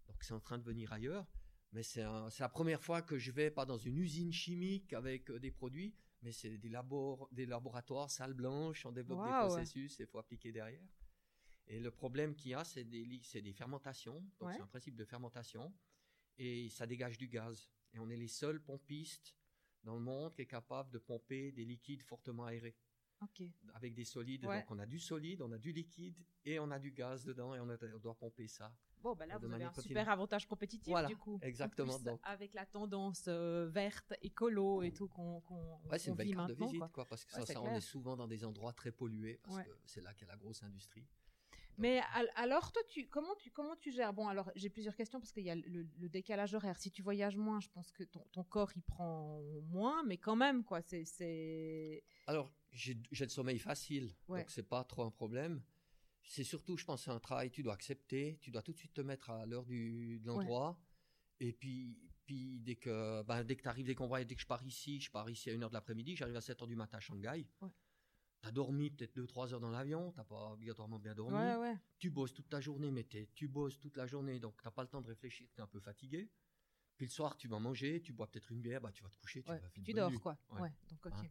[0.08, 1.26] Donc c'est en train de venir ailleurs.
[1.72, 5.50] Mais c'est la première fois que je vais pas dans une usine chimique avec des
[5.50, 10.06] produits, mais c'est des, labor- des laboratoires, salle blanche, on développe des processus et il
[10.06, 10.86] faut appliquer derrière.
[11.66, 14.20] Et le problème qu'il y a, c'est des, fermentations.
[14.38, 14.54] Donc Ouais.
[14.54, 15.74] c'est un principe de fermentation.
[16.38, 17.68] Et ça dégage du gaz.
[17.92, 19.34] Et on est les seuls pompistes
[19.82, 22.76] dans le monde qui est capable de pomper des liquides fortement aérés
[23.74, 24.44] Avec des solides.
[24.46, 24.60] Ouais.
[24.60, 27.54] Donc on a du solide, on a du liquide et on a du gaz dedans
[27.54, 28.72] et on, a- on doit pomper ça.
[29.02, 29.88] Bon, bah là, De vous avez un continue.
[29.88, 31.36] super avantage compétitif Voilà, du coup.
[31.36, 32.20] En exactement, plus, donc.
[32.24, 36.48] avec la tendance euh, verte, écolo et tout qu'on qu'on Ouais, c'est une belle carte
[36.48, 36.88] de visite, quoi.
[36.88, 39.58] quoi, parce que Ouais, ça, ça, on est souvent dans des endroits très pollués, parce
[39.64, 41.06] que c'est là a la grosse industrie.
[41.78, 44.12] Mais al- alors, toi, tu, comment, tu, comment tu gères?
[44.12, 46.78] Bon, alors, j'ai plusieurs questions parce qu'il y a le, le décalage horaire.
[46.78, 50.36] Si tu voyages moins, je pense que ton, ton corps, il prend moins, mais quand
[50.36, 50.80] même, quoi.
[50.82, 52.02] C'est.
[52.26, 54.40] Alors, j'ai le sommeil facile, Ouais.
[54.40, 55.62] donc c'est pas trop un problème.
[56.28, 59.00] C'est surtout, je pense, un travail, tu dois accepter, tu dois tout de suite te
[59.00, 60.76] mettre à l'heure de l'endroit.
[61.38, 64.40] Et puis, puis dès que, ben, dès que tu arrives, dès qu'on voit, dès que
[64.40, 66.96] je pars ici, je pars ici à 1h de l'après-midi, j'arrive à 7h du matin
[66.96, 67.46] à Shanghai.
[67.60, 67.70] Ouais.
[68.46, 71.36] Tu as dormi peut-être 2-3 heures dans l'avion, tu pas obligatoirement bien dormi.
[71.36, 71.74] Ouais, ouais.
[71.98, 73.04] Tu bosses toute ta journée, mais
[73.34, 75.66] tu bosses toute la journée, donc tu pas le temps de réfléchir, tu es un
[75.66, 76.30] peu fatigué.
[76.96, 79.16] Puis le soir, tu vas manger, tu bois peut-être une bière, bah, tu vas te
[79.16, 79.58] coucher, tu ouais.
[79.58, 80.18] vas une Tu dors, nuit.
[80.18, 80.38] quoi.
[80.52, 80.70] Ouais.
[80.88, 81.12] Donc, ok.
[81.14, 81.24] Hein.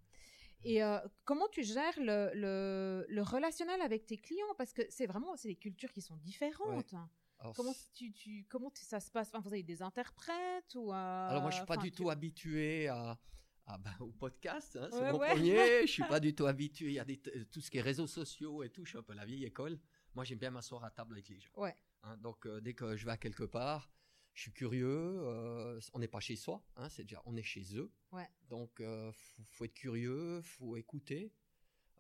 [0.64, 4.54] Et euh, comment tu gères le, le, le relationnel avec tes clients?
[4.58, 6.94] Parce que c'est vraiment c'est des cultures qui sont différentes.
[6.94, 7.10] hein.
[7.40, 9.30] Alors, Comment, tu, tu, comment tu- ça se passe?
[9.30, 12.10] Enfin, Vous avez des interprètes ou euh, Alors moi, je suis pas du tu- tout
[12.10, 13.18] habitué à,
[13.66, 14.78] à- ben, au podcast.
[14.80, 15.32] hein, c'est Ouais, mon ouais.
[15.32, 15.56] premier.
[15.88, 16.88] Je suis pas du tout habitué.
[16.88, 18.84] Il y a des, t- tout ce qui est réseaux sociaux et tout.
[18.86, 19.80] Je suis un peu la vieille école.
[20.14, 21.52] Moi, j'aime bien m'asseoir à table avec les gens.
[21.58, 21.76] Ouais.
[22.04, 22.16] hein.
[22.18, 23.92] donc euh, dès que je vais à quelque part,
[24.34, 24.88] je suis curieux.
[24.90, 26.64] euh, on n'est pas chez soi.
[26.76, 27.92] hein, c'est déjà, on est chez eux.
[28.12, 28.28] Ouais.
[28.50, 31.34] Donc euh, faut, faut être curieux, faut écouter.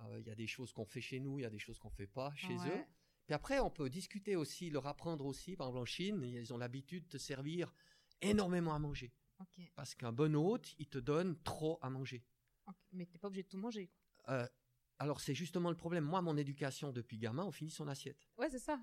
[0.01, 1.79] Euh, Il y a des choses qu'on fait chez nous, il y a des choses
[1.79, 2.83] qu'on fait pas chez eux.
[3.25, 5.55] Puis après, on peut discuter aussi, leur apprendre aussi.
[5.55, 7.73] Par exemple, en Chine, ils ont l'habitude de te servir
[8.21, 9.11] énormément à manger.
[9.75, 12.23] Parce qu'un bon hôte, il te donne trop à manger.
[12.67, 12.75] ok.
[12.93, 13.87] Mais t'es pas obligé de tout manger.
[13.87, 14.33] quoi.
[14.33, 14.47] Euh,
[14.99, 16.03] alors c'est justement le problème.
[16.05, 18.27] Moi, mon éducation depuis gamin, on finit son assiette.
[18.37, 18.79] Ouais, c'est ça.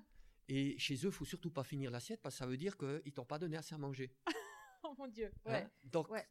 [0.47, 3.25] Et chez eux, faut surtout pas finir l'assiette parce que ça veut dire qu'ils t'ont
[3.25, 4.11] pas donné assez à manger.
[4.85, 5.31] Oh mon dieu.
[5.45, 5.65] hein?
[5.85, 6.27] Donc, Ouais.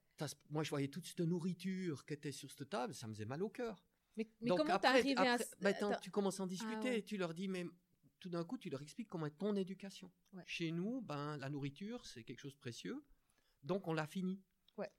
[0.51, 3.43] moi, je voyais toute cette nourriture qui était sur cette table, ça me faisait mal
[3.43, 3.83] au cœur.
[4.15, 5.39] Mais, mais Donc comment t'es arrivé à.
[5.39, 6.99] t'as- tu commences à en discuter, ouais.
[6.99, 7.65] et tu leur dis, mais
[8.21, 10.13] tout d'un coup, tu leur expliques comment est ton éducation.
[10.45, 13.03] Chez nous, ben, la nourriture, c'est quelque chose de précieux,
[13.63, 14.41] donc on l'a fini.
[14.77, 14.91] Ouais.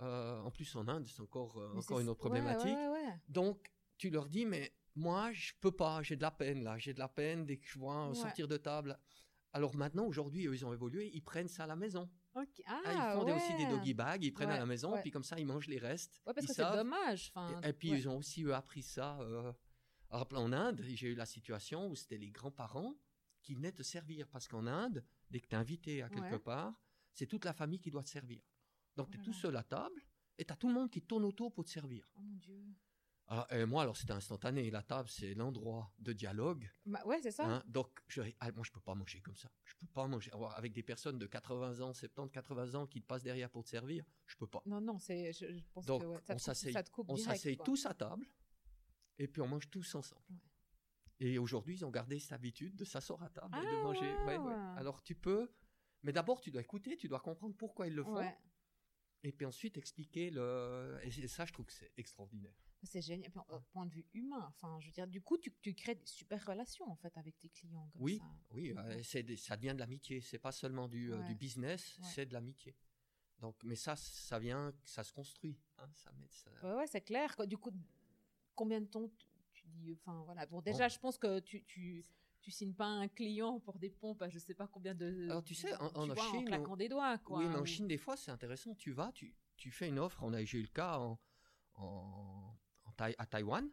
[0.00, 2.66] Euh, en plus, en Inde, c'est encore, euh, encore une autre problématique.
[2.76, 3.20] ouais, ouais, ouais.
[3.28, 6.92] Donc, tu leur dis, mais moi, je peux pas, j'ai de la peine là, j'ai
[6.94, 8.98] de la peine dès que je vois sortir de table.
[9.52, 12.10] Alors maintenant, aujourd'hui, ils ont évolué, ils prennent ça à la maison.
[12.34, 12.60] Ok.
[12.66, 15.00] Ah, Ah, ils font des- aussi des doggy bags, ils prennent à la maison, ouais.
[15.00, 16.20] puis comme ça, ils mangent les restes.
[16.26, 17.32] Ouais, parce que c'est dommage.
[17.64, 19.18] Et, et puis, ils ont aussi eux, appris ça.
[19.20, 19.50] Euh,
[20.10, 22.94] alors, en Inde, j'ai eu la situation où c'était les grands-parents
[23.40, 24.28] qui venaient te servir.
[24.28, 26.74] Parce qu'en Inde, dès que tu es invité à quelque part,
[27.16, 28.40] c'est toute la famille qui doit te servir.
[28.96, 30.00] Donc, Oh tu es tout seul à table
[30.38, 32.08] et tu as tout le monde qui tourne autour pour te servir.
[32.16, 32.62] Oh mon dieu.
[33.50, 34.70] Et moi, alors, c'était instantané.
[34.70, 36.70] La table, c'est l'endroit de dialogue.
[36.84, 37.56] Bah, ouais, c'est ça.
[37.56, 37.62] hein.
[37.66, 39.50] Donc, je, ah, moi, je peux pas manger comme ça.
[39.64, 40.30] Je peux pas manger.
[40.54, 43.68] Avec des personnes de 80 ans, 70, 80 ans qui te passent derrière pour te
[43.70, 44.62] servir, je peux pas.
[44.64, 46.72] Non, non, c'est, je, je pense Donc, que ouais, ça, on s'asseye-
[47.08, 48.26] On s'asseye tous à table
[49.18, 50.22] et puis on mange tous ensemble.
[50.30, 50.36] Ouais.
[51.18, 54.14] Et aujourd'hui, ils ont gardé cette habitude de s'asseoir à table et de Ah, manger.
[54.18, 54.38] Ouais, ouais.
[54.38, 54.76] wow.
[54.76, 55.50] Alors tu peux,
[56.06, 58.36] mais d'abord tu dois écouter, tu dois comprendre pourquoi ils le font, Ouais,
[59.22, 60.98] et puis ensuite expliquer le.
[61.02, 62.54] Et ça, je trouve que c'est extraordinaire.
[62.84, 63.26] c'est génial.
[63.26, 65.74] Et puis, au point de vue humain, enfin, je veux dire, du coup, tu, tu
[65.74, 67.88] crées des super relations en fait avec tes clients.
[67.92, 68.24] Comme Oui, ça.
[68.52, 70.20] oui, euh, des- ça devient de l'amitié.
[70.20, 72.04] C'est pas seulement du, euh, du business, Ouais.
[72.14, 72.76] c'est de l'amitié.
[73.40, 75.58] Donc, mais ça, ça vient, ça se construit.
[75.78, 77.34] hein, ça met, ça- Ouais, c'est clair.
[77.46, 77.72] Du coup,
[78.54, 79.08] combien de temps
[79.52, 80.46] tu, dis, enfin voilà.
[80.46, 82.04] Bon, déjà, je pense que tu, tu,
[82.46, 85.24] tu signes pas un client pour des pompes à je sais pas combien de.
[85.28, 87.38] Alors, tu sais, en- en tu vois, Chine, en claquant on- des doigts, quoi.
[87.40, 88.76] oui, mais en ou- Chine, des fois, c'est intéressant.
[88.76, 90.22] Tu vas, tu, tu fais une offre.
[90.22, 91.18] On a eu le cas en,
[91.74, 93.68] en, en Thaï- à Taïwan.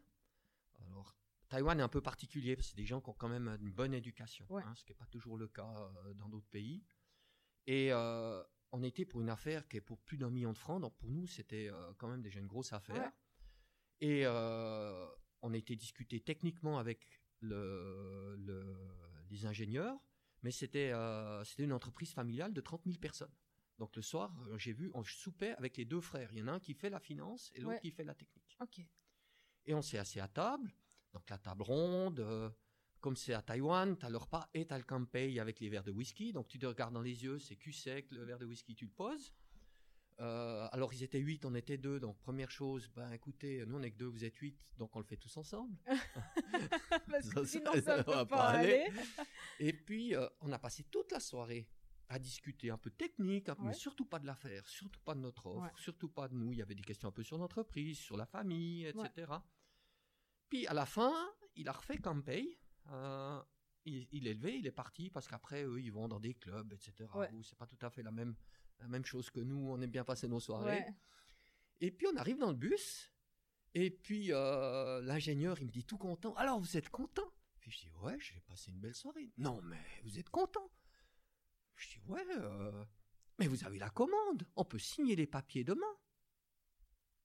[0.80, 1.16] Alors,
[1.48, 3.70] Taïwan est un peu particulier parce que c'est des gens qui ont quand même une
[3.70, 4.64] bonne éducation, Ouais.
[4.66, 5.72] hein, ce qui n'est pas toujours le cas
[6.06, 6.82] euh, dans d'autres pays.
[7.68, 10.80] Et euh, on était pour une affaire qui est pour plus d'un million de francs.
[10.80, 12.96] Donc, pour nous, c'était euh, quand même déjà une grosse affaire.
[13.04, 13.12] Ouais.
[14.00, 17.06] Et on été discuté techniquement avec
[17.44, 18.76] le, le-
[19.30, 19.98] les ingénieurs,
[20.42, 23.32] mais c'était euh, c'était une entreprise familiale de 30 000 personnes.
[23.78, 26.30] Donc le soir, euh, j'ai vu, on soupait avec les deux frères.
[26.32, 27.80] Il y en a un qui fait la finance et l'autre Ouais.
[27.80, 28.56] qui fait la technique.
[28.60, 28.80] Ok.
[29.66, 30.72] Et on s'est assis à table,
[31.12, 32.20] donc la table ronde.
[32.20, 32.50] euh,
[33.00, 35.68] comme c'est à Taïwan, tu as le repas et tu as le campei avec les
[35.68, 36.32] verres de whisky.
[36.32, 38.86] Donc tu te regardes dans les yeux, c'est cul sec, le verre de whisky, tu
[38.86, 39.30] le poses.
[40.20, 41.98] Euh, alors ils étaient huit, on était deux.
[41.98, 45.00] Donc première chose, ben écoutez, nous on est que deux, vous êtes huit, donc on
[45.00, 45.76] le fait tous ensemble.
[47.10, 48.72] Parce que Ça, sinon, ça- ça ça peut va pas pas aller.
[48.84, 48.92] aller.
[49.58, 51.68] Et puis, euh, on a passé toute la soirée
[52.08, 55.20] à discuter un peu technique, un peu- mais surtout pas de l'affaire, surtout pas de
[55.20, 55.70] notre offre, Ouais.
[55.76, 56.52] surtout pas de nous.
[56.52, 59.32] Il y avait des questions un peu sur l'entreprise, sur la famille, etc.
[60.48, 61.12] Puis à la fin,
[61.56, 62.58] il a refait Campey.
[62.92, 63.40] Euh,
[63.86, 66.72] il, il est levé, il est parti parce qu'après, eux, ils vont dans des clubs,
[66.72, 67.10] etc.
[67.32, 68.34] Où c'est pas tout à fait la même,
[68.84, 69.70] la même chose que nous.
[69.70, 70.78] On aime bien passer nos soirées.
[70.80, 70.94] Ouais.
[71.80, 73.10] Et puis on arrive dans le bus,
[73.74, 76.34] et puis euh, l'ingénieur, il me dit tout content.
[76.34, 77.30] Alors vous êtes content?
[77.60, 79.32] Puis je dis ouais, j'ai passé une belle soirée.
[79.38, 80.70] Non mais vous êtes content
[81.76, 82.84] Je dis ouais, euh,
[83.38, 84.46] mais vous avez la commande.
[84.54, 85.94] On peut signer les papiers demain.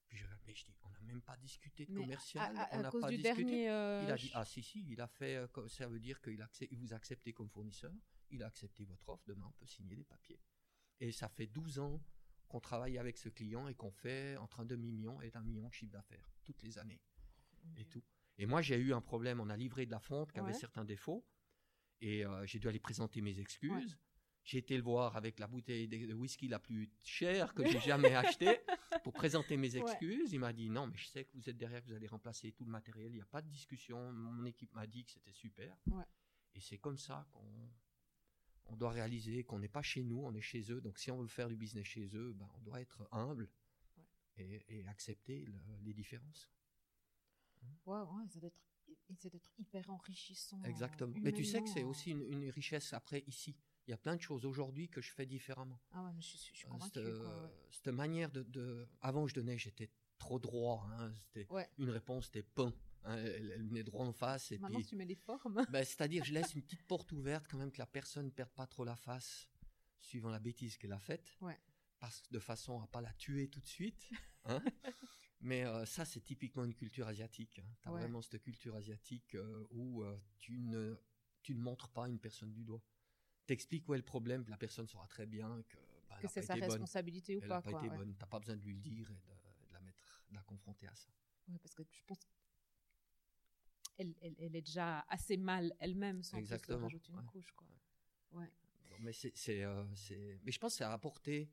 [0.08, 2.56] Puis je, mais je dis on n'a même pas discuté de Mais commercial.
[2.56, 3.44] à, à- on à n'a cause pas du discuté.
[3.44, 3.70] dernier.
[3.70, 6.40] euh, Il a dit ah si si, il a fait euh, ça veut dire qu'il
[6.40, 7.92] accep- il vous accepté comme fournisseur.
[8.30, 9.24] Il a accepté votre offre.
[9.26, 10.40] Demain on peut signer les papiers.
[11.00, 12.00] Et ça fait 12 ans
[12.48, 15.72] qu'on travaille avec ce client et qu'on fait entre un demi-million et un million de
[15.72, 17.00] chiffre d'affaires toutes les années
[17.76, 18.02] et tout.
[18.38, 19.40] Et moi, j'ai eu un problème.
[19.40, 21.24] On a livré de la fonte qui avait certains défauts
[22.00, 23.70] et euh, j'ai dû aller présenter mes excuses.
[23.92, 23.98] Ouais.
[24.42, 28.14] J'ai été le voir avec la bouteille de whisky la plus chère que j'ai jamais
[28.14, 28.58] achetée
[29.04, 29.80] pour présenter mes Ouais.
[29.82, 30.32] excuses.
[30.32, 32.50] Il m'a dit non, mais je sais que vous êtes derrière, que vous allez remplacer
[32.52, 33.12] tout le matériel.
[33.12, 34.12] Il n'y a pas de discussion.
[34.12, 35.76] Mon équipe m'a dit que c'était super.
[36.54, 37.70] Et c'est comme ça qu'on
[38.70, 40.80] on doit réaliser qu'on n'est pas chez nous, on est chez eux.
[40.80, 43.48] Donc si on veut faire du business chez eux, ben, on doit être humble
[43.96, 44.04] Ouais.
[44.36, 46.48] et, et accepter le- les différences.
[47.86, 48.60] Ouais, ouais, ça doit être,
[49.18, 50.62] ça doit être hyper enrichissant.
[50.64, 51.12] Exactement.
[51.16, 53.56] euh, Mais tu sais que c'est aussi une, une richesse après ici.
[53.86, 55.80] Il y a plein de choses aujourd'hui que je fais différemment.
[55.92, 56.92] Ah ouais, mais je suis, je suis Euh, convaincue.
[57.04, 57.50] cette, quoi, ouais.
[57.70, 60.86] cette manière de, de- Avant, je donnais, j'étais trop droit.
[60.92, 61.12] hein.
[61.14, 61.68] C'était Ouais.
[61.78, 62.72] Une réponse, c'était pain.
[63.04, 63.16] Hein.
[63.16, 64.52] Elle, elle venait droit en face.
[64.52, 65.64] Et Maintenant, puis, tu mets les formes.
[65.70, 68.50] ben, c'est-à-dire, je laisse une petite porte ouverte quand même que la personne ne perde
[68.50, 69.48] pas trop la face
[70.00, 71.36] suivant la bêtise qu'elle a faite.
[71.40, 71.58] Ouais.
[71.98, 74.10] Parce que de façon à pas la tuer tout de suite.
[74.44, 74.62] hein.
[75.42, 77.60] Mais euh, ça, c'est typiquement une culture asiatique.
[77.80, 78.00] Tu as Ouais.
[78.00, 80.94] vraiment cette culture asiatique euh, où euh, tu, ne,
[81.42, 82.82] tu ne montres pas une personne du doigt.
[83.46, 85.78] T'expliques où est le problème, la personne saura très bien que,
[86.10, 86.64] elle que a c'est sa bonne.
[86.64, 87.54] responsabilité ou Elle pas.
[87.56, 87.96] n'a pas quoi, été ouais.
[87.96, 88.14] bonne.
[88.18, 90.86] T'as pas besoin de lui le dire et de, de la mettre, de la confronter
[90.88, 91.08] à ça.
[91.48, 92.18] Ouais, parce que je pense
[94.00, 97.24] elle, elle, elle est déjà assez mal elle-même sans plus Exactement, rajouter une ouais.
[97.26, 97.52] couche.
[97.52, 97.66] Quoi.
[98.32, 98.50] Ouais.
[98.90, 101.50] Non, mais c'est, c'est, euh, c'est- mais je pense que ça a apporté,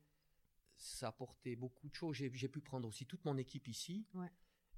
[0.76, 2.16] ça a apporté beaucoup de choses.
[2.16, 4.06] J'ai, j'ai pu prendre aussi toute mon équipe ici.
[4.14, 4.30] Ouais.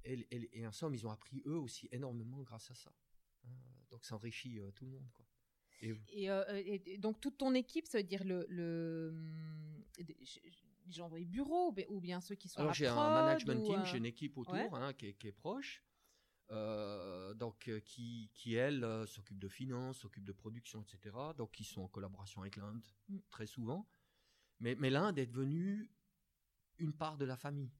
[0.03, 2.91] Et, et- et en somme, ils ont appris eux aussi énormément grâce à ça.
[3.45, 3.49] Hein,
[3.89, 5.07] donc ça enrichit euh, tout le monde.
[5.13, 5.25] Quoi.
[5.81, 9.15] Et Et, euh, et- donc toute ton équipe, ça veut dire le, le
[10.89, 13.65] gens dans les bureaux ou bien ceux qui sont Alors à j'ai un management ou,
[13.65, 14.67] team, euh, j'ai une équipe autour ouais.
[14.73, 15.81] hein, qui, est, qui est proche,
[16.51, 21.15] euh, donc euh, qui, qui elle euh, s'occupe de finances, s'occupe de production, etc.
[21.37, 23.17] Donc qui sont en collaboration avec l'Inde Mm.
[23.29, 23.89] très souvent.
[24.59, 25.89] Mais, mais l'Inde est devenue
[26.77, 27.71] une part de la famille.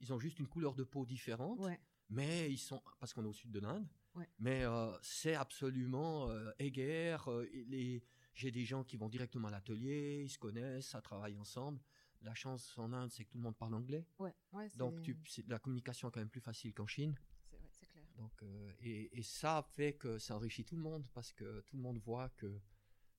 [0.00, 1.78] Ils ont juste une couleur de peau différente, Ouais.
[2.08, 3.86] mais ils sont parce qu'on est au sud de l'Inde.
[4.14, 4.28] Ouais.
[4.38, 7.28] Mais euh, c'est absolument euh, éguerre.
[7.68, 8.02] les,
[8.34, 11.80] j'ai des gens qui vont directement à l'atelier, ils se connaissent, ça travaille ensemble.
[12.22, 14.06] La chance en Inde, c'est que tout le monde parle anglais.
[14.18, 15.16] Ouais, ouais, c'est- Donc, tu,
[15.48, 17.14] la communication est quand même plus facile qu'en Chine.
[17.50, 18.04] c'est ouais, c'est clair.
[18.20, 21.76] Donc, euh, et, et ça fait que ça enrichit tout le monde parce que tout
[21.76, 22.46] le monde voit que,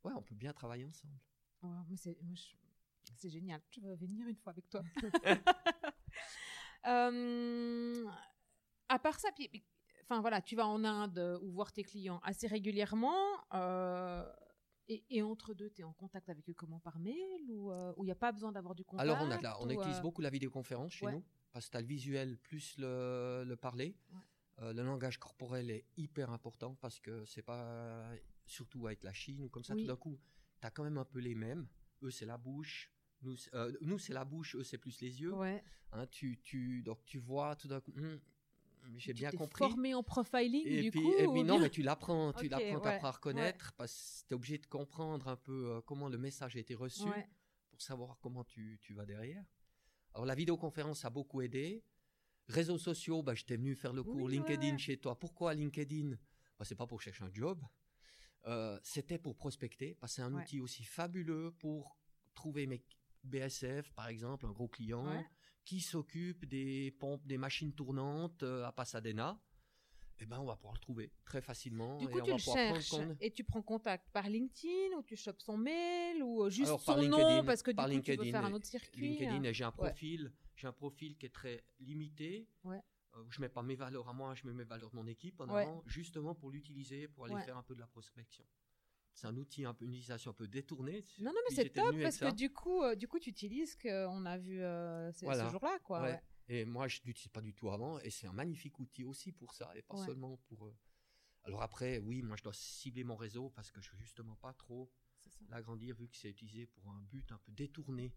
[0.04, 1.20] ouais, on peut bien travailler ensemble.
[1.64, 3.62] Ouais, c'est, génial.
[3.72, 4.84] Je veux venir une fois avec toi.
[6.88, 8.08] Euh,
[8.90, 9.30] à part ça,
[10.02, 13.16] enfin voilà, tu vas en Inde euh, ou voir tes clients assez régulièrement.
[13.54, 14.26] euh,
[14.88, 17.94] et, et entre deux, tu es en contact avec eux comment Par mail Ou euh,
[18.00, 20.24] il n'y a pas besoin d'avoir du contact Alors, on, a on utilise euh, beaucoup
[20.24, 21.12] la vidéoconférence chez ouais.
[21.14, 23.96] nous parce que tu as le visuel plus le, le parler.
[24.12, 24.20] Ouais.
[24.62, 28.12] Euh, le langage corporel est hyper important parce que c'est pas,
[28.46, 29.82] surtout avec la Chine ou comme ça, Oui.
[29.82, 30.20] tout d'un coup,
[30.60, 31.68] tu as quand même un peu les mêmes.
[32.04, 32.92] Eux, c'est la bouche.
[33.24, 35.34] Nous, c'est- euh, nous, c'est la bouche, eux, c'est plus les yeux.
[35.34, 35.64] Ouais.
[35.94, 38.20] Hein, tu, tu, donc, tu vois tout d'un coup, Hum,
[38.98, 39.60] j'ai bien compris.
[39.60, 42.48] formé en profiling Et du puis, coup et ou puis non, mais tu l'apprends, tu
[42.48, 46.10] l'apprends, ouais, à reconnaître parce que tu es obligé de comprendre un peu euh, comment
[46.10, 47.28] le message a été reçu Ouais.
[47.70, 49.44] pour savoir comment tu, tu vas derrière.
[50.14, 51.84] Alors la vidéoconférence a beaucoup aidé.
[52.52, 54.78] Réseaux sociaux, bah, j'étais venu faire le cours Oui, LinkedIn ouais.
[54.78, 55.18] chez toi.
[55.18, 56.12] Pourquoi LinkedIn?
[56.60, 57.62] Bah, C'est pas pour chercher un job.
[58.48, 60.42] Euh, C'était pour prospecter, parce c'est un Ouais.
[60.42, 61.98] outil aussi fabuleux pour
[62.34, 62.84] trouver mes
[63.24, 65.26] BSF, par exemple, un gros client Ouais.
[65.64, 69.40] qui s'occupe des pompes, des machines tournantes euh, à Pasadena.
[70.24, 71.98] Eh ben, on va pouvoir le trouver très facilement.
[71.98, 75.02] Du et coup, on tu va le cherches et tu prends contact par LinkedIn ou
[75.04, 77.76] tu chopes son mail ou euh, juste Alors, son par nom LinkedIn- parce que du
[77.76, 79.02] par coup tu veux LinkedIn faire un et- autre circuit.
[79.10, 79.44] LinkedIn hein.
[79.44, 79.90] et j'ai un Ouais.
[80.62, 82.48] J'ai un profil qui est très limité.
[82.64, 82.80] Ouais.
[83.16, 85.40] Euh, je mets pas mes valeurs à moi, je mets mes valeurs de mon équipe
[85.42, 85.64] en Ouais.
[85.64, 87.44] avant, justement pour l'utiliser, pour aller Ouais.
[87.44, 88.46] faire un peu de la prospection.
[89.14, 91.04] C'est un outil, un peu, une utilisation un peu détournée.
[91.20, 93.78] Non, non, mais c'est top parce que du coup, euh, du coup, tu utilises ce
[93.78, 95.46] qu'on a vu euh, ce, Voilà.
[95.48, 96.18] ce jour-là, quoi.
[96.48, 99.54] Et moi, je l'utilise pas du tout avant, et c'est un magnifique outil aussi pour
[99.54, 100.68] ça, et pas seulement pour.
[100.68, 100.78] euh,
[101.44, 104.54] Alors après, oui, moi, je dois cibler mon réseau parce que je veux justement pas
[104.54, 104.90] trop
[105.50, 108.14] l'agrandir vu que c'est utilisé pour un but un peu détourné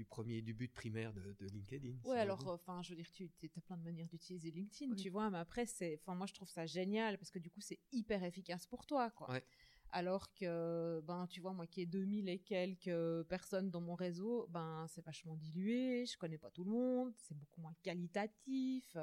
[0.00, 1.98] du premier, du but primaire de, de LinkedIn.
[2.04, 4.96] Ouais, alors, enfin, je veux dire, tu as plein de manières d'utiliser LinkedIn, Oui.
[4.96, 7.60] tu vois, mais après, c'est, enfin, moi, je trouve ça génial parce que du coup,
[7.60, 9.30] c'est hyper efficace pour toi, quoi.
[9.30, 9.44] Ouais.
[9.90, 14.46] Alors que, ben, tu vois, moi qui ai 2000 et quelques personnes dans mon réseau,
[14.48, 18.96] ben, c'est vachement dilué, je connais pas tout le monde, c'est beaucoup moins qualitatif.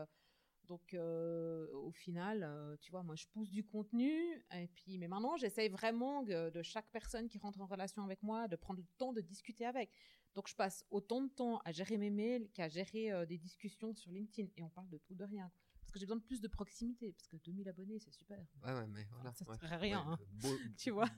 [0.68, 4.12] Donc, euh, au final, euh, tu vois, moi, je pousse du contenu.
[4.54, 8.22] Et puis, mais maintenant, j'essaye vraiment de, de chaque personne qui rentre en relation avec
[8.24, 9.92] moi, de prendre le temps de discuter avec.
[10.38, 13.96] Donc, je passe autant de temps à gérer mes mails qu'à gérer euh, des discussions
[13.96, 14.48] sur LinkedIn.
[14.56, 15.50] Et on parle de tout, de rien.
[15.82, 17.12] Parce que j'ai besoin de plus de proximité.
[17.14, 18.38] Parce que 2000 abonnés, c'est super.
[18.64, 19.34] Ouais, ouais, mais voilà.
[19.34, 19.58] Ça ouais.
[19.58, 20.20] sert à rien, hein.
[20.34, 21.10] beau- Tu vois.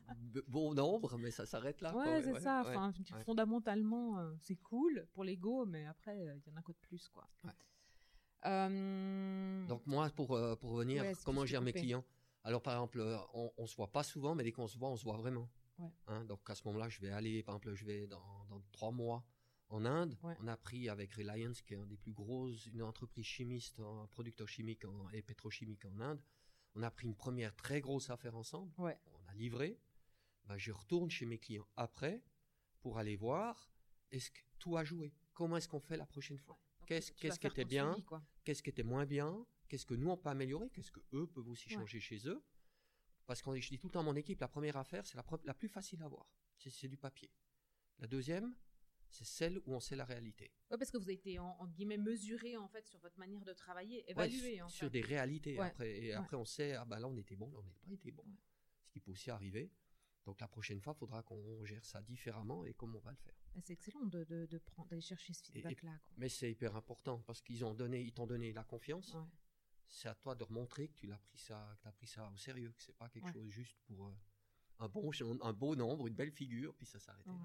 [0.48, 1.94] Bon nombre, mais ça s'arrête là.
[1.98, 2.62] ouais, c'est ça.
[2.66, 2.94] Enfin,
[3.26, 6.80] fondamentalement, euh, c'est cool pour l'ego, mais après, euh, il y en a quoi de
[6.88, 7.28] plus, quoi.
[8.46, 10.28] Euh, Donc moi, pour,
[10.62, 12.06] pour revenir, comment je gère mes clients
[12.46, 13.02] Alors par exemple,
[13.34, 15.50] on, on se voit pas souvent, mais dès qu'on se voit, on se voit vraiment.
[15.80, 15.92] Ouais.
[16.08, 18.92] Hein, donc à ce moment-là, je vais aller, par exemple, je vais dans, dans trois
[18.92, 19.26] mois
[19.70, 20.18] en Inde.
[20.24, 20.36] Ouais.
[20.42, 24.08] On a pris avec Reliance, qui est un des plus grosses, une entreprise chimiste, un
[24.08, 26.22] producteur chimique en- et pétrochimique en Inde.
[26.76, 28.72] On a pris une première très grosse affaire ensemble.
[28.78, 28.98] Ouais.
[29.14, 29.80] On a livré.
[30.46, 32.24] Ben, je retourne chez mes clients après
[32.82, 33.72] pour aller voir
[34.12, 35.14] est-ce que tout a joué?
[35.34, 36.60] Comment est-ce qu'on fait la prochaine fois?
[36.88, 37.94] Qu'est-ce- qu'est-ce qui était bien?
[38.44, 41.48] qu'est-ce qui était moins bien, qu'est-ce que nous on peut améliorer, qu'est-ce que eux peuvent
[41.48, 42.44] aussi changer chez eux?
[43.30, 45.54] Parce que je dis tout le temps à mon équipe, la première affaire, c'est la,
[45.54, 46.26] plus facile à voir.
[46.58, 47.30] C'est, du papier.
[48.00, 48.56] La deuxième,
[49.12, 50.52] c'est celle où on sait la réalité.
[50.72, 53.46] Ouais, parce que vous avez été en, en guillemets mesuré en fait sur votre manière
[53.46, 54.90] de travailler, Ouais, évalué sur, en sur fait.
[54.90, 55.60] des réalités.
[55.60, 55.68] Ouais.
[55.68, 56.14] Après, et Ouais.
[56.16, 58.24] après, on sait, ah bah là on était bon, là on n'a pas été bon.
[58.24, 58.40] Ouais.
[58.82, 59.72] Ce qui peut aussi arriver.
[60.26, 63.18] Donc la prochaine fois, il faudra qu'on gère ça différemment et comment on va le
[63.18, 63.36] faire.
[63.56, 66.00] Et C'est excellent de, de, de prendre, d'aller chercher ce feedback-là.
[66.18, 69.14] Mais c'est hyper important parce qu'ils ont donné, ils t'ont donné la confiance.
[69.14, 69.22] Ouais.
[69.90, 72.38] C'est à toi de remontrer que tu l'as pris ça, que as pris ça au
[72.38, 73.34] sérieux, que c'est pas quelque Ouais.
[73.34, 74.14] chose juste pour euh,
[74.80, 75.12] un bon,
[75.42, 77.30] un beau nombre, une belle figure, puis ça s'arrêtait.
[77.30, 77.36] là,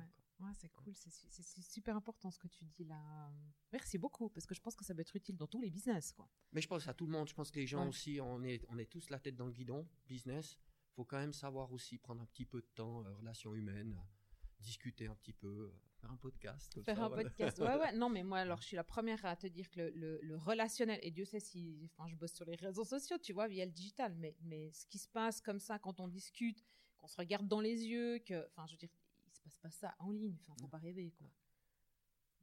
[0.40, 0.52] Ouais.
[0.54, 3.32] c'est cool, c'est su- c'est su- super important ce que tu dis là.
[3.72, 6.12] Merci beaucoup, parce que je pense que ça peut être utile dans tous les business.
[6.12, 6.28] Quoi.
[6.52, 7.28] Mais je pense à tout le monde.
[7.28, 7.88] Je pense que les gens Ouais.
[7.88, 10.56] aussi, on est, on est tous la tête dans le guidon, business.
[10.96, 14.46] faut quand même savoir aussi prendre un petit peu de temps, euh, relations humaines, euh,
[14.60, 16.74] discuter un petit peu, euh, faire un podcast.
[16.74, 17.22] comme Faire ça, un voilà.
[17.24, 17.58] podcast.
[17.58, 17.92] Ouais, ouais.
[17.92, 20.36] Non, mais moi, alors, je suis la première à te dire que le, le- le
[20.36, 23.64] relationnel, et Dieu sait si, enfin, je bosse sur les réseaux sociaux, tu vois, via
[23.64, 26.62] le digital, mais, mais ce qui se passe comme ça quand on discute,
[26.98, 28.90] qu'on se regarde dans les yeux, que, enfin, je veux dire,
[29.26, 30.36] il se passe pas ça en ligne.
[30.40, 31.30] Enfin, faut pas rêver, quoi.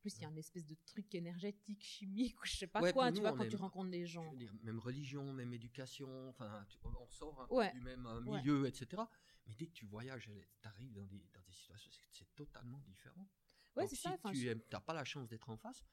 [0.01, 2.91] plus, il y a une espèce de truc énergétique, chimique, ou je sais pas Ouais,
[2.91, 4.29] quoi, tu vois, quand est- tu rencontres des Je gens.
[4.31, 7.71] veux dire, même religion, même éducation, enfin, on sort un peu Ouais.
[7.71, 8.39] du même euh, Ouais.
[8.39, 9.03] milieu, etc.
[9.47, 10.29] Mais dès que tu voyages,
[10.61, 13.27] tu arrives dans des, dans des situations, c'est totalement différent.
[13.75, 14.17] Ouais, Donc, c'est si ça.
[14.31, 15.83] tu n'as pas la chance d'être en face,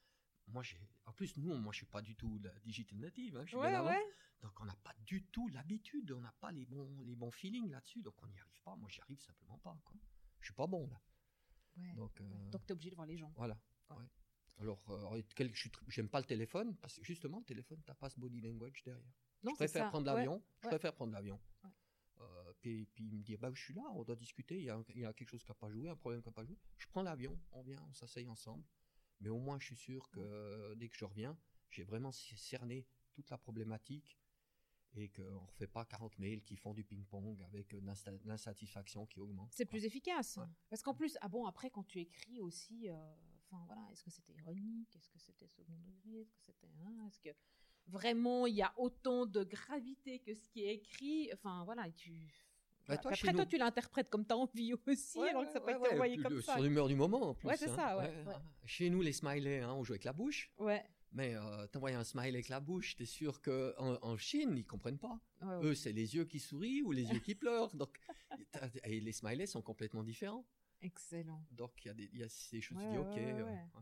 [0.48, 0.80] moi, j'ai.
[1.06, 3.56] En plus, nous, moi, je suis pas du tout la digital native, hein, je suis
[3.58, 4.02] Ouais, bien ouais.
[4.40, 7.70] Donc, on n'a pas du tout l'habitude, on n'a pas les bons, les bons feelings
[7.70, 8.76] là-dessus, donc on n'y arrive pas.
[8.76, 9.76] Moi, j'y arrive simplement pas.
[9.84, 9.96] Quoi.
[10.40, 11.00] Je suis pas bon là.
[11.76, 11.92] Ouais.
[11.94, 12.50] Donc, euh.
[12.50, 13.32] Donc, t'es obligé de voir les gens.
[13.36, 13.58] voilà.
[14.60, 18.08] Alors, euh, quel- je j'aime pas le téléphone parce que justement, le téléphone, t'as pas
[18.10, 19.04] ce body language derrière.
[19.44, 20.42] Non, je préfère prendre l'avion.
[20.62, 21.40] Je préfère prendre l'avion.
[22.68, 24.56] Euh, puis, puis me dire, bah, je suis là, on doit discuter.
[24.58, 26.28] Il y a, il y a quelque chose qui n'a pas joué, un problème qui
[26.28, 26.56] n'a pas joué.
[26.76, 28.64] Je prends l'avion, on vient, on s'asseye ensemble.
[29.20, 31.36] Mais au moins, je suis sûr que dès que je reviens,
[31.70, 34.16] j'ai vraiment cerné toute la problématique
[34.94, 37.80] et qu'on ne refait pas 40 mails qui font du ping-pong avec euh,
[38.24, 39.52] l'insatisfaction qui augmente.
[39.52, 40.36] C'est plus efficace.
[40.36, 40.46] Ouais.
[40.70, 43.14] Parce qu'en plus, ah bon, après, quand tu écris aussi, euh,
[43.50, 44.94] voilà, est-ce que c'était ironique?
[44.96, 46.20] Est-ce que c'était second degré?
[46.20, 46.72] Est-ce que c'était.
[46.80, 47.30] hein, Est-ce que
[47.86, 51.30] vraiment il y a autant de gravité que ce qui est écrit?
[51.32, 52.12] Enfin voilà, et tu.
[52.88, 55.52] Bah, toi, après, toi, nous- tu l'interprètes comme tu as envie aussi, Ouais, alors que
[55.52, 56.54] ça peut ouais, être envoyé comme le- ça.
[56.54, 57.46] Sur l'humeur du moment en plus.
[57.48, 57.76] Ouais, c'est hein.
[57.76, 58.34] ça, ouais, ouais.
[58.64, 60.50] Chez nous, les smileys, hein, on joue avec la bouche.
[60.58, 60.82] Ouais.
[61.12, 64.98] Mais euh, t'envoies un smile avec la bouche, t'es sûr qu'en en Chine, ils comprennent
[64.98, 65.18] pas.
[65.40, 65.64] ouais, ouais.
[65.66, 67.74] Eux, c'est les yeux qui sourient ou les yeux qui pleurent.
[67.74, 67.98] Donc,
[68.52, 70.46] t'as- et les smileys sont complètement différents.
[70.82, 71.42] Excellent.
[71.50, 73.16] Donc, il y a des, il y a des choses, Ouais, tu dis, ouais, ok.
[73.46, 73.80] ouais, euh.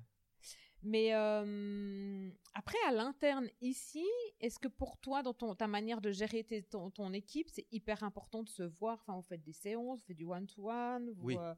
[0.88, 4.06] Mais euh, après, à l'interne ici,
[4.40, 7.66] est-ce que pour toi, dans ton, ta manière de gérer tes- ton, ton équipe, c'est
[7.72, 8.98] hyper important de se voir?
[9.00, 11.36] Enfin, vous faites des séances, vous faites du one-to-one vous, Oui.
[11.38, 11.54] euh,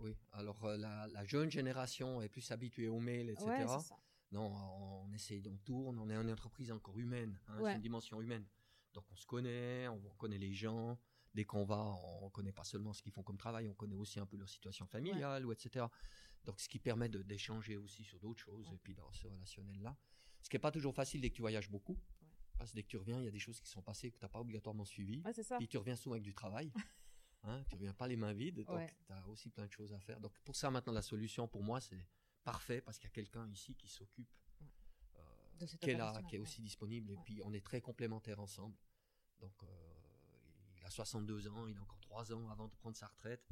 [0.00, 3.46] Oui, alors euh, la, la jeune génération est plus habituée aux mails, etc.
[3.46, 3.96] ouais, c'est ça.
[4.32, 4.52] non,
[5.06, 7.70] on essaye, on tourne, on est une entreprise encore humaine, hein, Ouais.
[7.70, 8.44] c'est une dimension humaine.
[8.92, 10.98] Donc on se connaît, on, connaît les gens.
[11.34, 14.18] Dès qu'on va, on connaît pas seulement ce qu'ils font comme travail, on connaît aussi
[14.18, 15.84] un peu leur situation familiale, ou etc.
[16.46, 18.74] Donc ce qui permet d'échanger aussi sur d'autres choses, Ouais.
[18.74, 19.96] et puis dans ce relationnel-là.
[20.42, 21.94] Ce qui n'est pas toujours facile dès que tu voyages beaucoup.
[21.94, 22.28] Ouais.
[22.56, 24.16] Parce que dès que tu reviens, il y a des choses qui sont passées que
[24.18, 25.20] tu n'as pas obligatoirement suivies.
[25.24, 25.58] Ouais, ça.
[25.58, 26.72] Puis tu reviens souvent avec du travail.
[27.48, 30.00] Hein, tu reviens pas les mains vides, donc tu as aussi plein de choses à
[30.00, 30.18] faire.
[30.18, 32.04] Donc pour ça, maintenant, la solution pour moi, c'est
[32.42, 34.28] parfait parce qu'il y a quelqu'un ici qui s'occupe,
[35.14, 37.12] euh, qui est là, qui est aussi disponible.
[37.12, 38.74] Et puis on est très complémentaires ensemble.
[39.38, 39.66] Donc euh,
[40.76, 43.46] il a 62 ans, il a encore 3 ans avant de prendre sa retraite.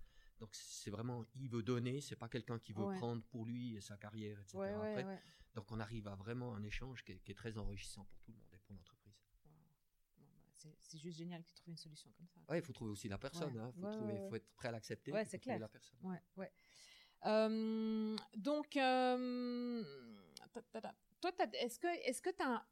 [0.44, 2.98] Donc c'est vraiment, il veut donner, c'est pas quelqu'un qui veut Ouais.
[2.98, 4.58] prendre pour lui et sa carrière, etc.
[4.58, 5.04] Ouais, ouais, après.
[5.04, 5.18] ouais.
[5.54, 8.30] Donc on arrive à vraiment un échange qui est, qui est très enrichissant pour tout
[8.32, 9.14] le monde et pour l'entreprise.
[9.46, 12.40] Bon, bah, c'est- juste génial que tu trouves une solution comme ça.
[12.50, 13.62] Ouais, il faut trouver aussi la personne, Ouais.
[13.62, 13.72] hein.
[13.72, 15.12] faut, trouver- faut être prêt à l'accepter.
[15.12, 15.58] Puis c'est clair.
[15.58, 15.98] la personne.
[16.02, 16.52] Ouais, ouais.
[17.24, 19.82] Euh, donc, euh,
[21.22, 22.66] toi, est-ce que est-ce que tu as.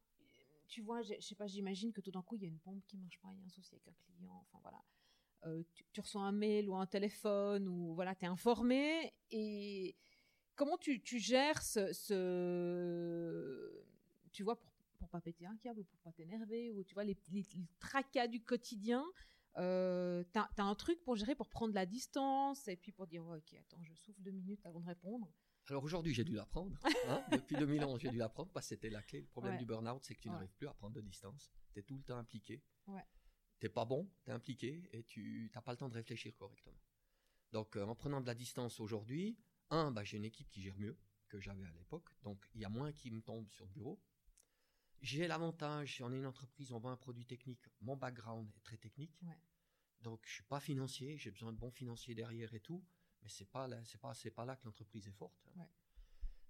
[0.69, 2.59] Tu vois, je je sais pas, j'imagine que tout d'un coup, il y a une
[2.61, 4.83] pompe qui marche pas, il y a un souci avec un client, enfin voilà.
[5.45, 9.13] Euh, tu, tu reçois un mail ou un téléphone, ou voilà, tu es informé.
[9.31, 9.97] Et
[10.55, 13.85] comment tu, tu gères ce, ce-
[14.33, 17.05] Tu vois, pour, pour pas péter un câble, ou pour pas t'énerver, ou tu vois,
[17.05, 19.05] les, les, les tracas du quotidien.
[19.59, 23.23] Euh, t'as as un truc pour gérer, pour prendre la distance et puis pour dire
[23.27, 25.31] ok attends je souffle deux minutes avant de répondre.
[25.69, 26.75] Alors aujourd'hui, j'ai dû l'apprendre.
[27.07, 27.23] hein.
[27.31, 29.21] Depuis 2011, j'ai dû l'apprendre parce que c'était la clé.
[29.21, 29.59] Le problème Ouais.
[29.59, 30.35] du burn-out, c'est que tu Ouais.
[30.35, 31.53] n'arrives plus à prendre de distance.
[31.75, 32.63] Tu es tout le temps impliqué.
[32.87, 33.05] Ouais.
[33.63, 36.81] Tu pas bon, tu es impliqué et tu n'as pas le temps de réfléchir correctement.
[37.53, 39.39] Donc euh, en prenant de la distance aujourd'hui,
[39.71, 40.99] un, bah, j'ai une équipe qui gère mieux
[41.29, 42.11] que j'avais à l'époque.
[42.25, 44.03] Donc il y a moins qui me tombent sur le bureau.
[45.01, 47.65] J'ai l'avantage, on est une entreprise, on vend un produit technique.
[47.81, 49.17] Mon background est très technique.
[49.23, 49.39] Ouais.
[50.01, 52.85] Donc je suis pas financier, j'ai besoin de bons financiers derrière et tout.
[53.23, 55.39] Mais c'est pas là, c'est pas, c'est pas là que l'entreprise est forte.
[55.55, 55.71] Ouais.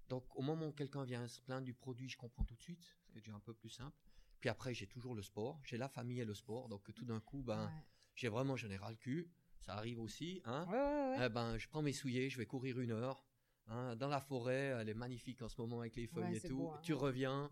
[0.08, 2.96] Donc au moment où quelqu'un vient se plaindre du produit, je comprends tout de suite.
[3.02, 3.98] C'est déjà un peu plus simple.
[4.42, 5.60] Puis après, j'ai toujours le sport.
[5.64, 6.68] J'ai la famille et le sport.
[6.68, 7.82] Donc tout d'un coup, ben, Ouais.
[8.16, 9.30] j'ai vraiment, le cul.
[9.60, 10.42] Ça arrive aussi.
[10.44, 11.24] Hein Ouais.
[11.24, 13.24] Eh ben, je prends mes souliers, je vais courir une heure.
[13.68, 16.56] hein, dans la forêt, elle est magnifique en ce moment avec les feuilles et tout.
[16.56, 17.48] beau, hein, tu reviens,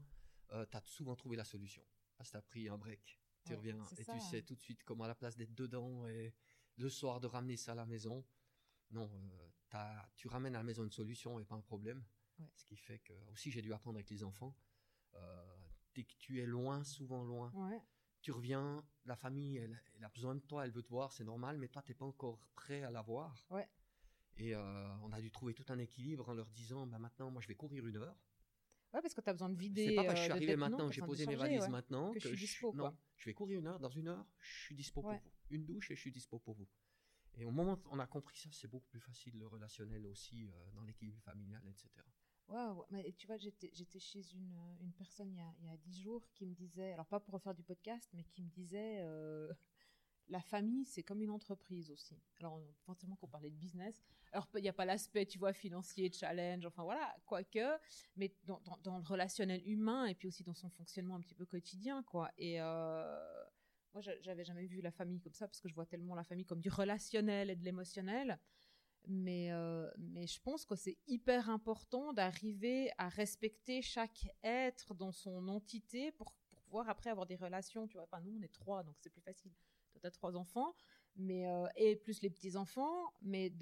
[0.48, 1.84] tu as souvent trouvé la solution.
[2.16, 3.20] Parce que tu as pris un break.
[3.46, 4.20] Tu reviens et ça, tu hein.
[4.20, 6.34] sais tout de suite comment à la place d'être dedans et
[6.76, 8.26] le soir de ramener ça à la maison.
[8.90, 9.08] Non,
[9.72, 12.04] euh, tu ramènes à la maison une solution et pas un problème.
[12.40, 12.50] Ouais.
[12.56, 14.56] Ce qui fait que aussi j'ai dû apprendre avec les enfants.
[15.14, 15.59] euh,
[15.94, 17.80] dès que tu es loin, souvent loin, Ouais.
[18.22, 21.24] tu reviens, la famille, elle, elle a besoin de toi, elle veut te voir, c'est
[21.24, 23.46] normal, mais toi, t'es pas encore prêt à la voir.
[23.50, 23.68] Ouais.
[24.36, 27.42] Et euh, on a dû trouver tout un équilibre en leur disant, bah, maintenant, moi,
[27.42, 28.16] je vais courir une heure.
[28.92, 29.88] Ouais, parce que tu as besoin de vider.
[29.88, 31.62] C'est pas parce que je suis euh, de arrivé non, maintenant, j'ai posé mes valises
[31.62, 31.68] ouais.
[31.68, 32.96] maintenant, que je suis dispo, non, quoi.
[33.16, 35.18] je vais courir une heure, dans une heure, je suis dispo Ouais.
[35.18, 35.30] pour vous.
[35.50, 36.68] Une douche et je suis dispo pour vous.
[37.34, 40.48] Et au moment où on a compris ça, c'est beaucoup plus facile le relationnel aussi
[40.48, 41.88] euh, dans l'équilibre familial, etc.
[42.50, 42.84] Ouais.
[42.90, 46.46] Mais tu vois, j'étais chez une, euh, une personne il y, a, 10 jours qui
[46.46, 49.52] me disait, alors pas pour refaire du podcast, mais qui me disait euh,
[50.28, 52.18] la famille, c'est comme une entreprise aussi.
[52.40, 54.02] Alors, forcément qu'on parlait de business.
[54.32, 57.78] Alors, il n'y a pas l'aspect, tu vois, financier, challenge, enfin voilà, quoique,
[58.16, 62.02] mais dans, le relationnel humain et puis aussi dans son fonctionnement un petit peu quotidien,
[62.02, 62.30] quoi.
[62.38, 63.44] Et euh,
[63.92, 66.44] moi, j'avais jamais vu la famille comme ça parce que je vois tellement la famille
[66.46, 68.38] comme du relationnel et de l'émotionnel.
[69.06, 75.12] Mais, euh, mais je pense que c'est hyper important d'arriver à respecter chaque être dans
[75.12, 76.32] son entité pour,
[76.64, 77.88] pouvoir après avoir des relations.
[77.88, 79.52] Tu vois, enfin, nous, on est trois, donc c'est plus facile.
[79.90, 80.76] Toi, tu as trois enfants,
[81.16, 83.12] mais, euh, et plus les petits-enfants.
[83.22, 83.52] Mais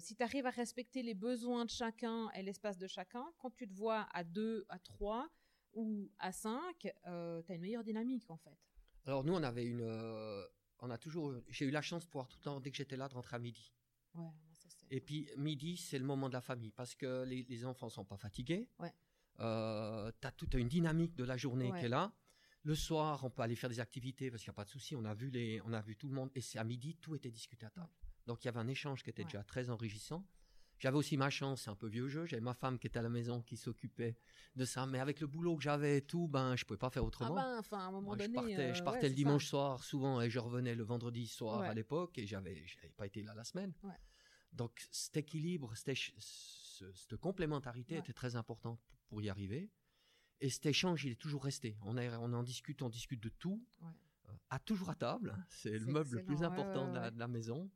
[0.00, 3.68] si tu arrives à respecter les besoins de chacun et l'espace de chacun, quand tu
[3.68, 5.28] te vois à deux, à trois
[5.74, 8.58] ou à cinq, euh, tu as une meilleure dynamique, en fait.
[9.06, 9.86] Alors, nous, on avait une.
[10.80, 11.34] on a toujours.
[11.48, 13.36] J'ai eu la chance de pouvoir tout le temps, dès que j'étais là, de rentrer
[13.36, 13.72] à midi.
[14.90, 18.04] Et puis midi, c'est le moment de la famille parce que les, les enfants sont
[18.04, 18.68] pas fatigués.
[18.78, 18.92] Ouais.
[19.40, 22.12] Euh, tu as toute une dynamique de la journée qui est là.
[22.64, 24.96] Le soir, on peut aller faire des activités parce qu'il n'y a pas de souci.
[24.96, 27.14] On a vu les, on a vu tout le monde et c'est à midi, tout
[27.14, 27.92] était discuté à table.
[28.26, 30.26] Donc il y avait un échange qui était déjà très enrichissant.
[30.78, 32.24] J'avais aussi ma chance, c'est un peu vieux jeu.
[32.24, 34.16] J'avais ma femme qui était à la maison, qui s'occupait
[34.54, 34.86] de ça.
[34.86, 37.36] Mais avec le boulot que j'avais et tout, ben, je pouvais pas faire autrement.
[37.36, 38.28] Ah ben, enfin, à un moment donné.
[38.28, 41.62] Je partais, je euh, partais le dimanche soir souvent et je revenais le vendredi soir
[41.62, 43.72] à l'époque et j'avais, j'avais pas été là la semaine.
[44.52, 49.70] Donc cet équilibre, cette complémentarité était très importante pour y arriver.
[50.40, 51.76] Et cet échange, il est toujours resté.
[51.82, 55.36] On, on en discute, on discute de tout, euh, à toujours à table.
[55.48, 57.70] C'est le meuble le plus important de la, maison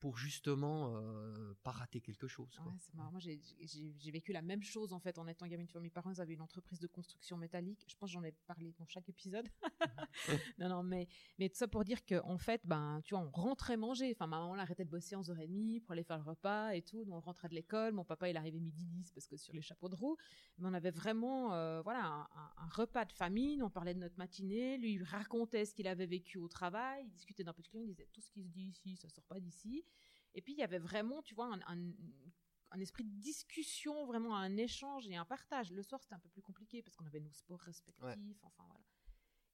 [0.00, 2.58] pour justement euh, pas rater quelque chose.
[2.78, 3.12] c'est marrant.
[3.12, 5.66] Moi, j'ai vécu la même chose en fait en étant gamine.
[5.66, 7.84] Tu vois, mes parents avaient une entreprise de construction métallique.
[7.86, 9.46] Je pense que j'en ai parlé dans chaque épisode.
[10.58, 11.06] non, non, mais,
[11.38, 14.12] mais tout ça pour dire qu'en fait, ben, tu vois, on rentrait manger.
[14.16, 17.04] Enfin, maman, elle arrêtait de bosser 11h30 pour aller faire le repas et tout.
[17.04, 17.92] Nous, on rentrait de l'école.
[17.92, 20.16] Mon papa, il arrivait midi 10 parce que sur les chapeaux de roue.
[20.58, 23.62] Mais on avait vraiment, euh, voilà, un, un, repas de famille.
[23.62, 24.78] On parlait de notre matinée.
[24.78, 27.04] Lui, il racontait ce qu'il avait vécu au travail.
[27.04, 27.82] Il discutait d'un peu de client.
[27.84, 29.84] Il disait tout ce qui se dit ici, ça sort pas d'ici.
[30.34, 35.08] Et puis, il y avait vraiment, tu vois, un, esprit de discussion, vraiment un échange
[35.08, 35.72] et un partage.
[35.72, 38.84] Le soir, c'était un peu plus compliqué parce qu'on avait nos sports respectifs, enfin voilà.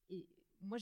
[0.08, 0.28] Et
[0.60, 0.78] moi,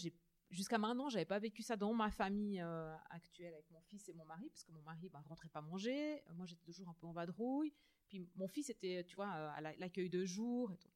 [0.50, 4.14] jusqu'à maintenant, j'avais pas vécu ça dans ma famille euh, actuelle avec mon fils et
[4.14, 6.22] mon mari, parce que mon mari bah, rentrait pas manger.
[6.34, 7.72] moi, j'étais toujours un peu en vadrouille.
[8.08, 10.90] Puis mon fils était, tu vois, euh, à l'accueil de jour et tout.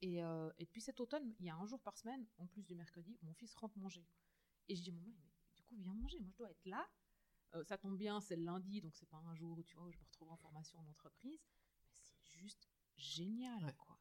[0.00, 2.64] Et, euh, et, puis cet automne, il y a un jour par semaine, en plus
[2.64, 4.06] du mercredi, mon fils rentre manger.
[4.68, 5.12] Et je dis, maman,
[5.56, 6.18] du coup, viens manger.
[6.20, 6.86] Moi, je dois être là.
[7.54, 9.86] Euh, ça tombe bien, c'est le lundi, donc c'est pas un jour où tu vois
[9.86, 11.40] où je me retrouve en formation en entreprise.
[12.20, 13.98] Mais c'est juste génial, quoi.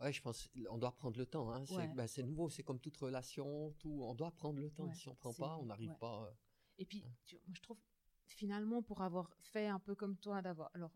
[0.00, 1.52] Ouais, je pense on doit prendre le temps.
[1.52, 1.64] Hein.
[1.94, 4.00] Ben, c'est nouveau, c'est comme toute relation, tout.
[4.02, 4.92] On doit prendre le temps.
[4.92, 6.24] si on prend pas, on n'arrive pas.
[6.24, 6.32] Euh,
[6.78, 7.38] Et puis, hein.
[7.46, 7.78] moi, je trouve
[8.26, 10.92] finalement pour avoir fait un peu comme toi, d'avoir alors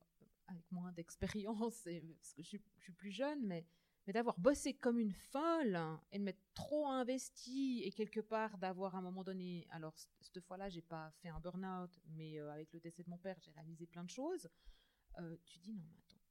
[0.48, 1.82] avec moins d'expérience,
[2.18, 3.64] parce que je suis, je suis plus jeune, mais
[4.06, 5.78] mais d'avoir bossé comme une folle
[6.12, 10.40] et de m'être trop investi et quelque part d'avoir à un moment donné, alors cette
[10.40, 13.50] fois-là, j'ai pas fait un burn-out, mais euh, avec le décès de mon père, j'ai
[13.50, 14.48] réalisé plein de choses.
[15.18, 16.22] Euh, tu dis non, mais attends,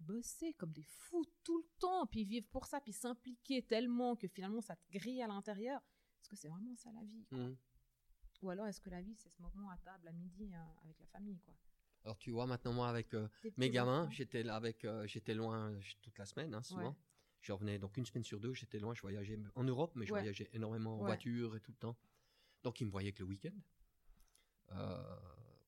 [0.00, 4.28] bosser comme des fous tout le temps, puis vivre pour ça, puis s'impliquer tellement que
[4.28, 5.80] finalement ça te grille à l'intérieur.
[6.20, 7.56] Est-ce que c'est vraiment ça la vie mmh.
[8.42, 10.98] Ou alors est-ce que la vie c'est ce moment à table à midi euh, avec
[10.98, 11.54] la famille quoi?
[12.06, 13.14] Alors tu vois maintenant moi avec
[13.56, 16.96] mes gamins, j'étais là avec, j'étais loin toute la semaine hein, souvent.
[17.40, 20.10] Je revenais donc une semaine sur deux, j'étais loin, je voyageais en Europe, mais je
[20.10, 21.96] voyageais énormément en voiture et tout le temps.
[22.62, 23.54] Donc ils me voyaient que le week-end.
[24.72, 25.16] Euh,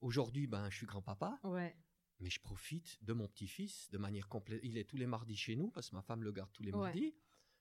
[0.00, 1.38] aujourd'hui, ben, je suis grand-papa.
[2.20, 4.60] Mais je profite de mon petit-fils de manière complète.
[4.64, 6.72] Il est tous les mardis chez nous parce que ma femme le garde tous les
[6.72, 7.14] mardis.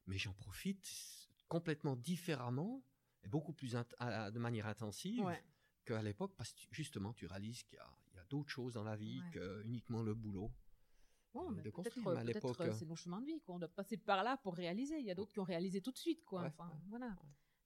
[0.07, 0.89] Mais j'en profite
[1.47, 2.83] complètement différemment
[3.23, 5.23] et beaucoup plus de manière intensive
[5.85, 7.96] qu'à l'époque parce que justement, tu réalises qu'il y a,
[8.29, 10.51] d'autres choses dans la vie que uniquement le boulot.
[11.33, 12.17] Oh, de construire.
[12.17, 13.39] à l'époque, euh, c'est nos chemins de vie.
[13.41, 13.55] Quoi.
[13.55, 14.99] On doit passer par là pour réaliser.
[14.99, 16.23] Il y a d'autres qui ont réalisé tout de suite.
[16.25, 16.43] Quoi.
[16.45, 17.15] enfin, voilà.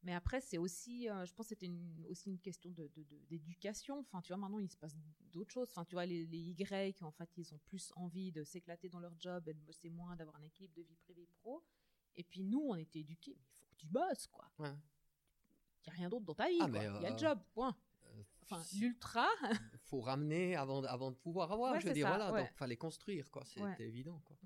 [0.04, 1.72] Mais après, c'est aussi, euh, je pense, que c'était
[2.10, 2.90] aussi une question de,
[3.30, 4.00] d'éducation.
[4.00, 4.98] Enfin, tu vois, maintenant, il se passe
[5.32, 5.70] d'autres choses.
[5.70, 9.00] Enfin, tu vois, les, les Y, en fait, ils ont plus envie de s'éclater dans
[9.00, 11.64] leur job et de bosser moins, d'avoir un équilibre de vie privée pro.
[12.16, 13.38] Et puis nous, on était éduqués.
[13.38, 14.52] Il faut que tu bosses, quoi.
[14.60, 16.58] Il n'y a rien d'autre dans ta vie.
[16.60, 17.76] Ah, il y a le euh, job, point
[18.44, 19.28] enfin l'ultra.
[19.74, 21.80] Il faut ramener avant, avant de pouvoir avoir.
[21.80, 23.44] je veux dire, voilà, donc fallait construire, quoi.
[23.46, 24.38] C'était évident, quoi.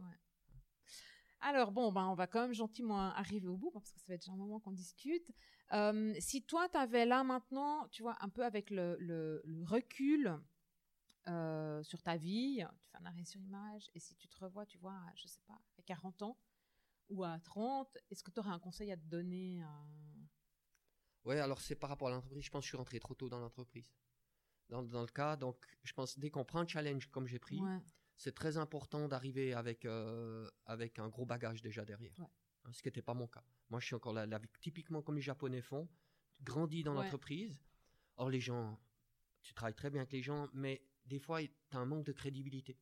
[1.41, 4.15] Alors bon, ben, on va quand même gentiment arriver au bout parce que ça va
[4.15, 5.31] être déjà un moment qu'on discute.
[5.73, 10.39] Euh, si toi, tu avais là maintenant, tu vois, un peu avec le, le, recul
[11.27, 14.65] euh, sur ta vie, tu fais un arrêt sur image, et si tu te revois,
[14.65, 16.37] tu vois, je sais pas, à 40 ans
[17.09, 19.61] ou à 30, est-ce que tu aurais un conseil à te donner
[21.25, 22.43] Ouais, alors c'est par rapport à l'entreprise.
[22.43, 23.91] Je pense que je suis rentré trop tôt dans l'entreprise.
[24.69, 27.61] Dans, dans, le cas, donc je pense dès qu'on prend un challenge comme j'ai pris,
[28.15, 32.15] c'est très important d'arriver avec, euh, avec un gros bagage déjà derrière.
[32.63, 33.43] Hein, ce qui n'était pas mon cas.
[33.69, 34.27] Moi, je suis encore là,
[34.59, 35.87] typiquement comme les Japonais font.
[36.41, 37.03] grandis dans Ouais.
[37.03, 37.61] l'entreprise.
[38.17, 38.79] Or, les gens,
[39.41, 42.11] tu travailles très bien avec les gens, mais des fois, tu as un manque de
[42.11, 42.77] crédibilité.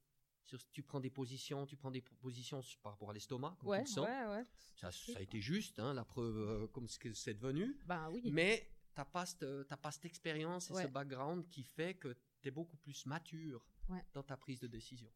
[0.71, 3.89] Tu prends des positions, tu prends des positions par rapport à l'estomac, comme Ouais, tu
[3.89, 4.05] le sens.
[4.07, 4.43] ouais, ouais.
[4.75, 7.77] Ça, ça a été juste, hein, la preuve, euh, comme ce que c'est devenu.
[7.85, 8.29] Ben oui.
[8.31, 12.15] Mais tu n'as pas, cette- t'as pas cette expérience et ce background qui fait que
[12.41, 13.65] tu es beaucoup plus mature
[14.13, 15.11] dans ta prise de décision.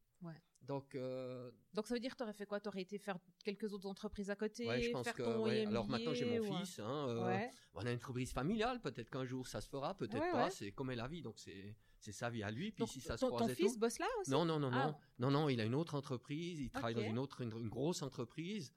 [0.64, 2.60] Donc, euh, Donc ça veut dire que tu aurais fait quoi?
[2.60, 5.24] Tu aurais été faire quelques autres entreprises à côté je pense faire que.
[5.24, 6.80] ton Alors maintenant, j'ai mon ou fils.
[6.80, 7.52] hein, euh, Ouais.
[7.76, 8.82] On a une entreprise familiale.
[8.82, 10.50] Peut-être qu'un jour, ça se fera, peut-être pas.
[10.50, 11.22] C'est comme est la vie.
[11.22, 12.72] Donc, c'est c'est sa vie à lui.
[12.72, 14.32] Puis Donc, si ça se croise ton fils tout- bosse là aussi?
[14.32, 14.94] Non, non, non, non.
[14.96, 15.00] Ah.
[15.20, 16.60] Non, non, il a une autre entreprise.
[16.60, 18.74] Il travaille dans une autre, une, une grosse entreprise.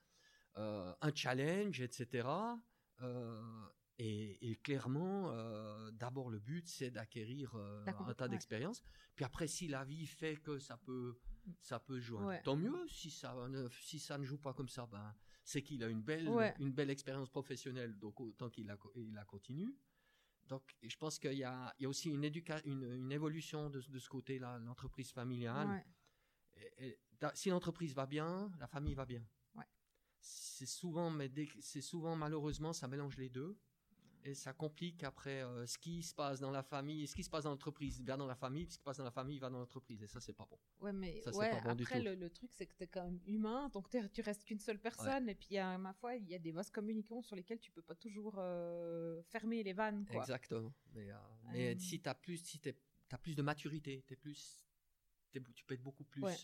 [0.56, 2.26] euh, un challenge, etc.
[3.02, 3.40] Euh,
[3.98, 8.30] et, et clairement, euh, d'abord, le but, c'est d'acquérir un tas ouais.
[8.30, 8.82] d'expériences.
[9.14, 11.18] Puis après, si la vie fait que ça peut,
[11.60, 12.42] ça peut jouer, Ouais.
[12.42, 12.86] tant mieux.
[12.88, 15.14] Si ça, ne, si ça ne joue pas comme ça, ben,
[15.44, 16.54] c'est qu'il a une belle, Ouais.
[16.58, 19.74] une belle expérience professionnelle, donc autant qu'il la, il la continue.
[20.50, 23.70] Donc, je pense qu'il y a, il y a aussi une, éduca- une, une évolution
[23.70, 25.68] de, de ce côté-là, l'entreprise familiale.
[25.68, 25.86] Ouais.
[26.78, 29.24] Et- et da- si l'entreprise va bien, la famille va bien.
[29.54, 29.64] Ouais.
[30.20, 31.30] C'est souvent, mais
[31.60, 33.56] c'est souvent malheureusement, ça mélange les deux.
[34.24, 37.30] Et ça complique après euh, ce qui se passe dans la famille, ce qui se
[37.30, 39.38] passe dans l'entreprise va dans la famille, puis ce qui se passe dans la famille
[39.38, 40.02] va dans l'entreprise.
[40.02, 40.58] Et ça, c'est pas bon.
[40.80, 43.02] Ouais, mais Ça, ouais, pas bon après, le, le truc, c'est que tu es quand
[43.04, 46.28] même humain, donc tu restes qu'une seule personne, et puis, y a, ma foi, il
[46.28, 50.04] y a des vases communicants sur lesquels tu peux pas toujours euh, fermer les vannes,
[50.06, 50.20] quoi.
[50.20, 50.72] Exactement.
[50.92, 51.16] Mais, euh,
[51.52, 51.78] mais Euh.
[51.78, 54.66] si tu as plus, si t'as plus de maturité, t'es plus,
[55.32, 56.22] t'es- tu peux être beaucoup plus.
[56.22, 56.36] Ouais.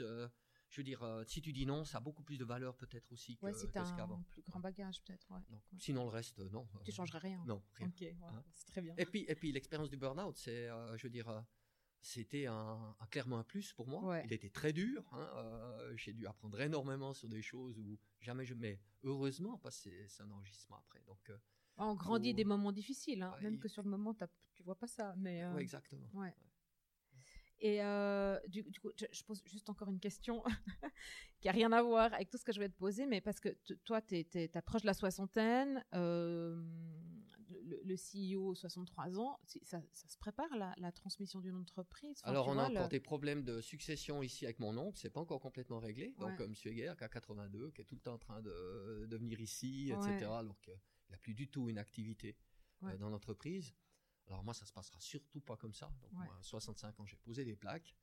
[0.68, 3.10] Je veux dire, euh, si tu dis non, ça a beaucoup plus de valeur peut-être
[3.12, 5.40] aussi que, Ouais, si que t'as ce un plus grand bagage, peut-être, ouais.
[5.50, 5.78] Donc, Ouais.
[5.78, 6.68] Sinon, le reste, euh, non.
[6.84, 7.44] Tu changerais rien.
[7.46, 7.88] Non, rien.
[7.88, 8.44] Ok, Hein.
[8.52, 8.94] c'est très bien.
[8.98, 11.44] Et puis, et puis l'expérience du burn-out, c'est, euh, je veux dire,
[12.00, 14.02] c'était un, un- clairement un plus pour moi.
[14.04, 14.22] Ouais.
[14.26, 15.04] Il était très dur.
[15.12, 18.54] hein, euh, j'ai dû apprendre énormément sur des choses où jamais je.
[18.54, 21.00] Mais heureusement, parce que c'est, un enregistrement après.
[21.06, 21.38] Donc, euh,
[21.78, 24.14] On grandit des moments difficiles, hein, même il- que sur le moment,
[24.54, 25.14] tu vois pas ça.
[25.16, 26.08] Mais, euh, ouais, exactement.
[26.14, 26.34] ouais.
[27.60, 30.42] Et euh, du, du coup, je, je pose juste encore une question
[31.40, 33.40] qui a rien à voir avec tout ce que je vais te poser, mais parce
[33.40, 33.48] que
[33.84, 36.62] toi, tu approches de la soixantaine, euh,
[37.62, 42.18] le, le CEO 63 ans, ça, ça se prépare la, la transmission d'une entreprise?
[42.22, 44.98] Enfin, Alors, on a le- encore des problèmes de succession ici avec mon oncle.
[44.98, 46.14] C'est pas encore complètement réglé.
[46.18, 46.44] Donc, Ouais.
[46.44, 49.16] euh, Monsieur Guerre, qui a 82, qui est tout le temps en train de, de
[49.16, 50.12] venir ici, Ouais.
[50.12, 50.30] etc.
[50.30, 50.74] Alors qu'il
[51.10, 52.36] n'a plus du tout une activité
[52.82, 52.98] euh, Ouais.
[52.98, 53.72] dans l'entreprise.
[54.28, 55.86] Alors, moi, ça se passera surtout pas comme ça.
[56.02, 56.26] Donc, Ouais.
[56.26, 57.94] moi, à 65 ans, j'ai posé des plaques.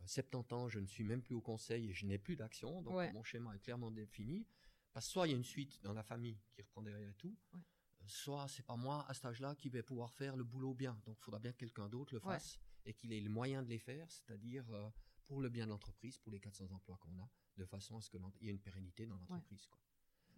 [0.00, 2.82] Euh, 70 ans, je ne suis même plus au conseil et je n'ai plus d'action.
[2.82, 3.12] Donc, Ouais.
[3.12, 4.46] mon schéma est clairement défini.
[4.92, 7.36] Parce que soit il y a une suite dans la famille qui reprend derrière tout,
[7.52, 7.60] Ouais.
[7.60, 11.00] euh, soit c'est pas moi à cet âge-là qui vais pouvoir faire le boulot bien.
[11.06, 13.68] Donc, il faudra bien que quelqu'un d'autre le fasse et qu'il ait le moyen de
[13.68, 14.90] les faire, c'est-à-dire euh,
[15.26, 18.10] pour le bien de l'entreprise, pour les 400 emplois qu'on a, de façon à ce
[18.10, 19.68] qu'il y ait une pérennité dans l'entreprise.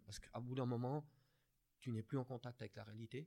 [0.04, 1.08] Parce qu'à bout d'un moment,
[1.80, 3.26] tu n'es plus en contact avec la réalité,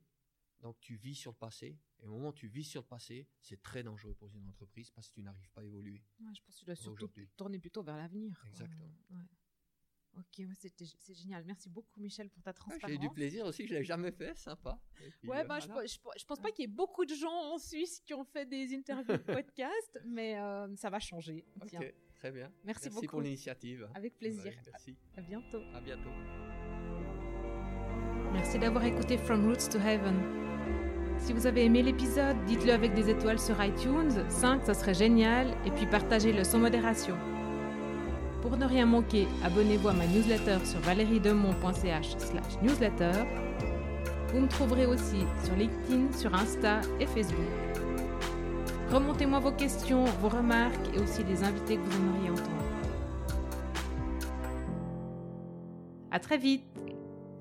[0.60, 3.26] donc tu vis sur le passé, et au moment où tu vis sur le passé,
[3.40, 6.02] c'est très dangereux pour une entreprise parce que tu n'arrives pas à évoluer.
[6.20, 8.42] Ouais, je pense que tu dois surtout tourner plutôt vers l'avenir.
[8.48, 8.90] Exactement.
[9.10, 9.22] Ouais.
[10.16, 11.44] Ok, ouais, c'est génial.
[11.44, 12.88] Merci beaucoup, Michel, pour ta Ah, transparence.
[12.88, 14.80] J'ai eu du plaisir aussi, je l'ai jamais fait, sympa.
[15.20, 15.86] Puis, Ouais, euh, bah, je, voilà.
[15.86, 18.44] je, je pense pas qu'il y ait beaucoup de gens en Suisse qui ont fait
[18.46, 21.44] des interviews de podcast, mais euh, ça va changer.
[21.68, 22.50] Tiens, Ok, très bien.
[22.64, 23.06] Merci beaucoup.
[23.06, 23.88] pour l'initiative.
[23.94, 24.44] avec plaisir.
[24.46, 24.96] Ouais, merci.
[25.16, 25.60] À bientôt.
[25.72, 26.10] À bientôt.
[28.32, 30.47] Merci d'avoir écouté From Roots to Heaven.
[31.18, 35.48] Si vous avez aimé l'épisode, dites-le avec des étoiles sur iTunes, 5 ça serait génial,
[35.66, 37.16] et puis partagez-le sans modération.
[38.40, 43.12] Pour ne rien manquer, abonnez-vous à ma newsletter sur valeriedemont.ch slash newsletter.
[44.32, 47.38] Vous me trouverez aussi sur LinkedIn, sur Insta et Facebook.
[48.90, 52.64] Remontez-moi vos questions, vos remarques et aussi les invités que vous aimeriez entendre.
[56.10, 56.64] À très vite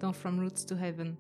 [0.02, 1.16] dans From Roots to Heaven.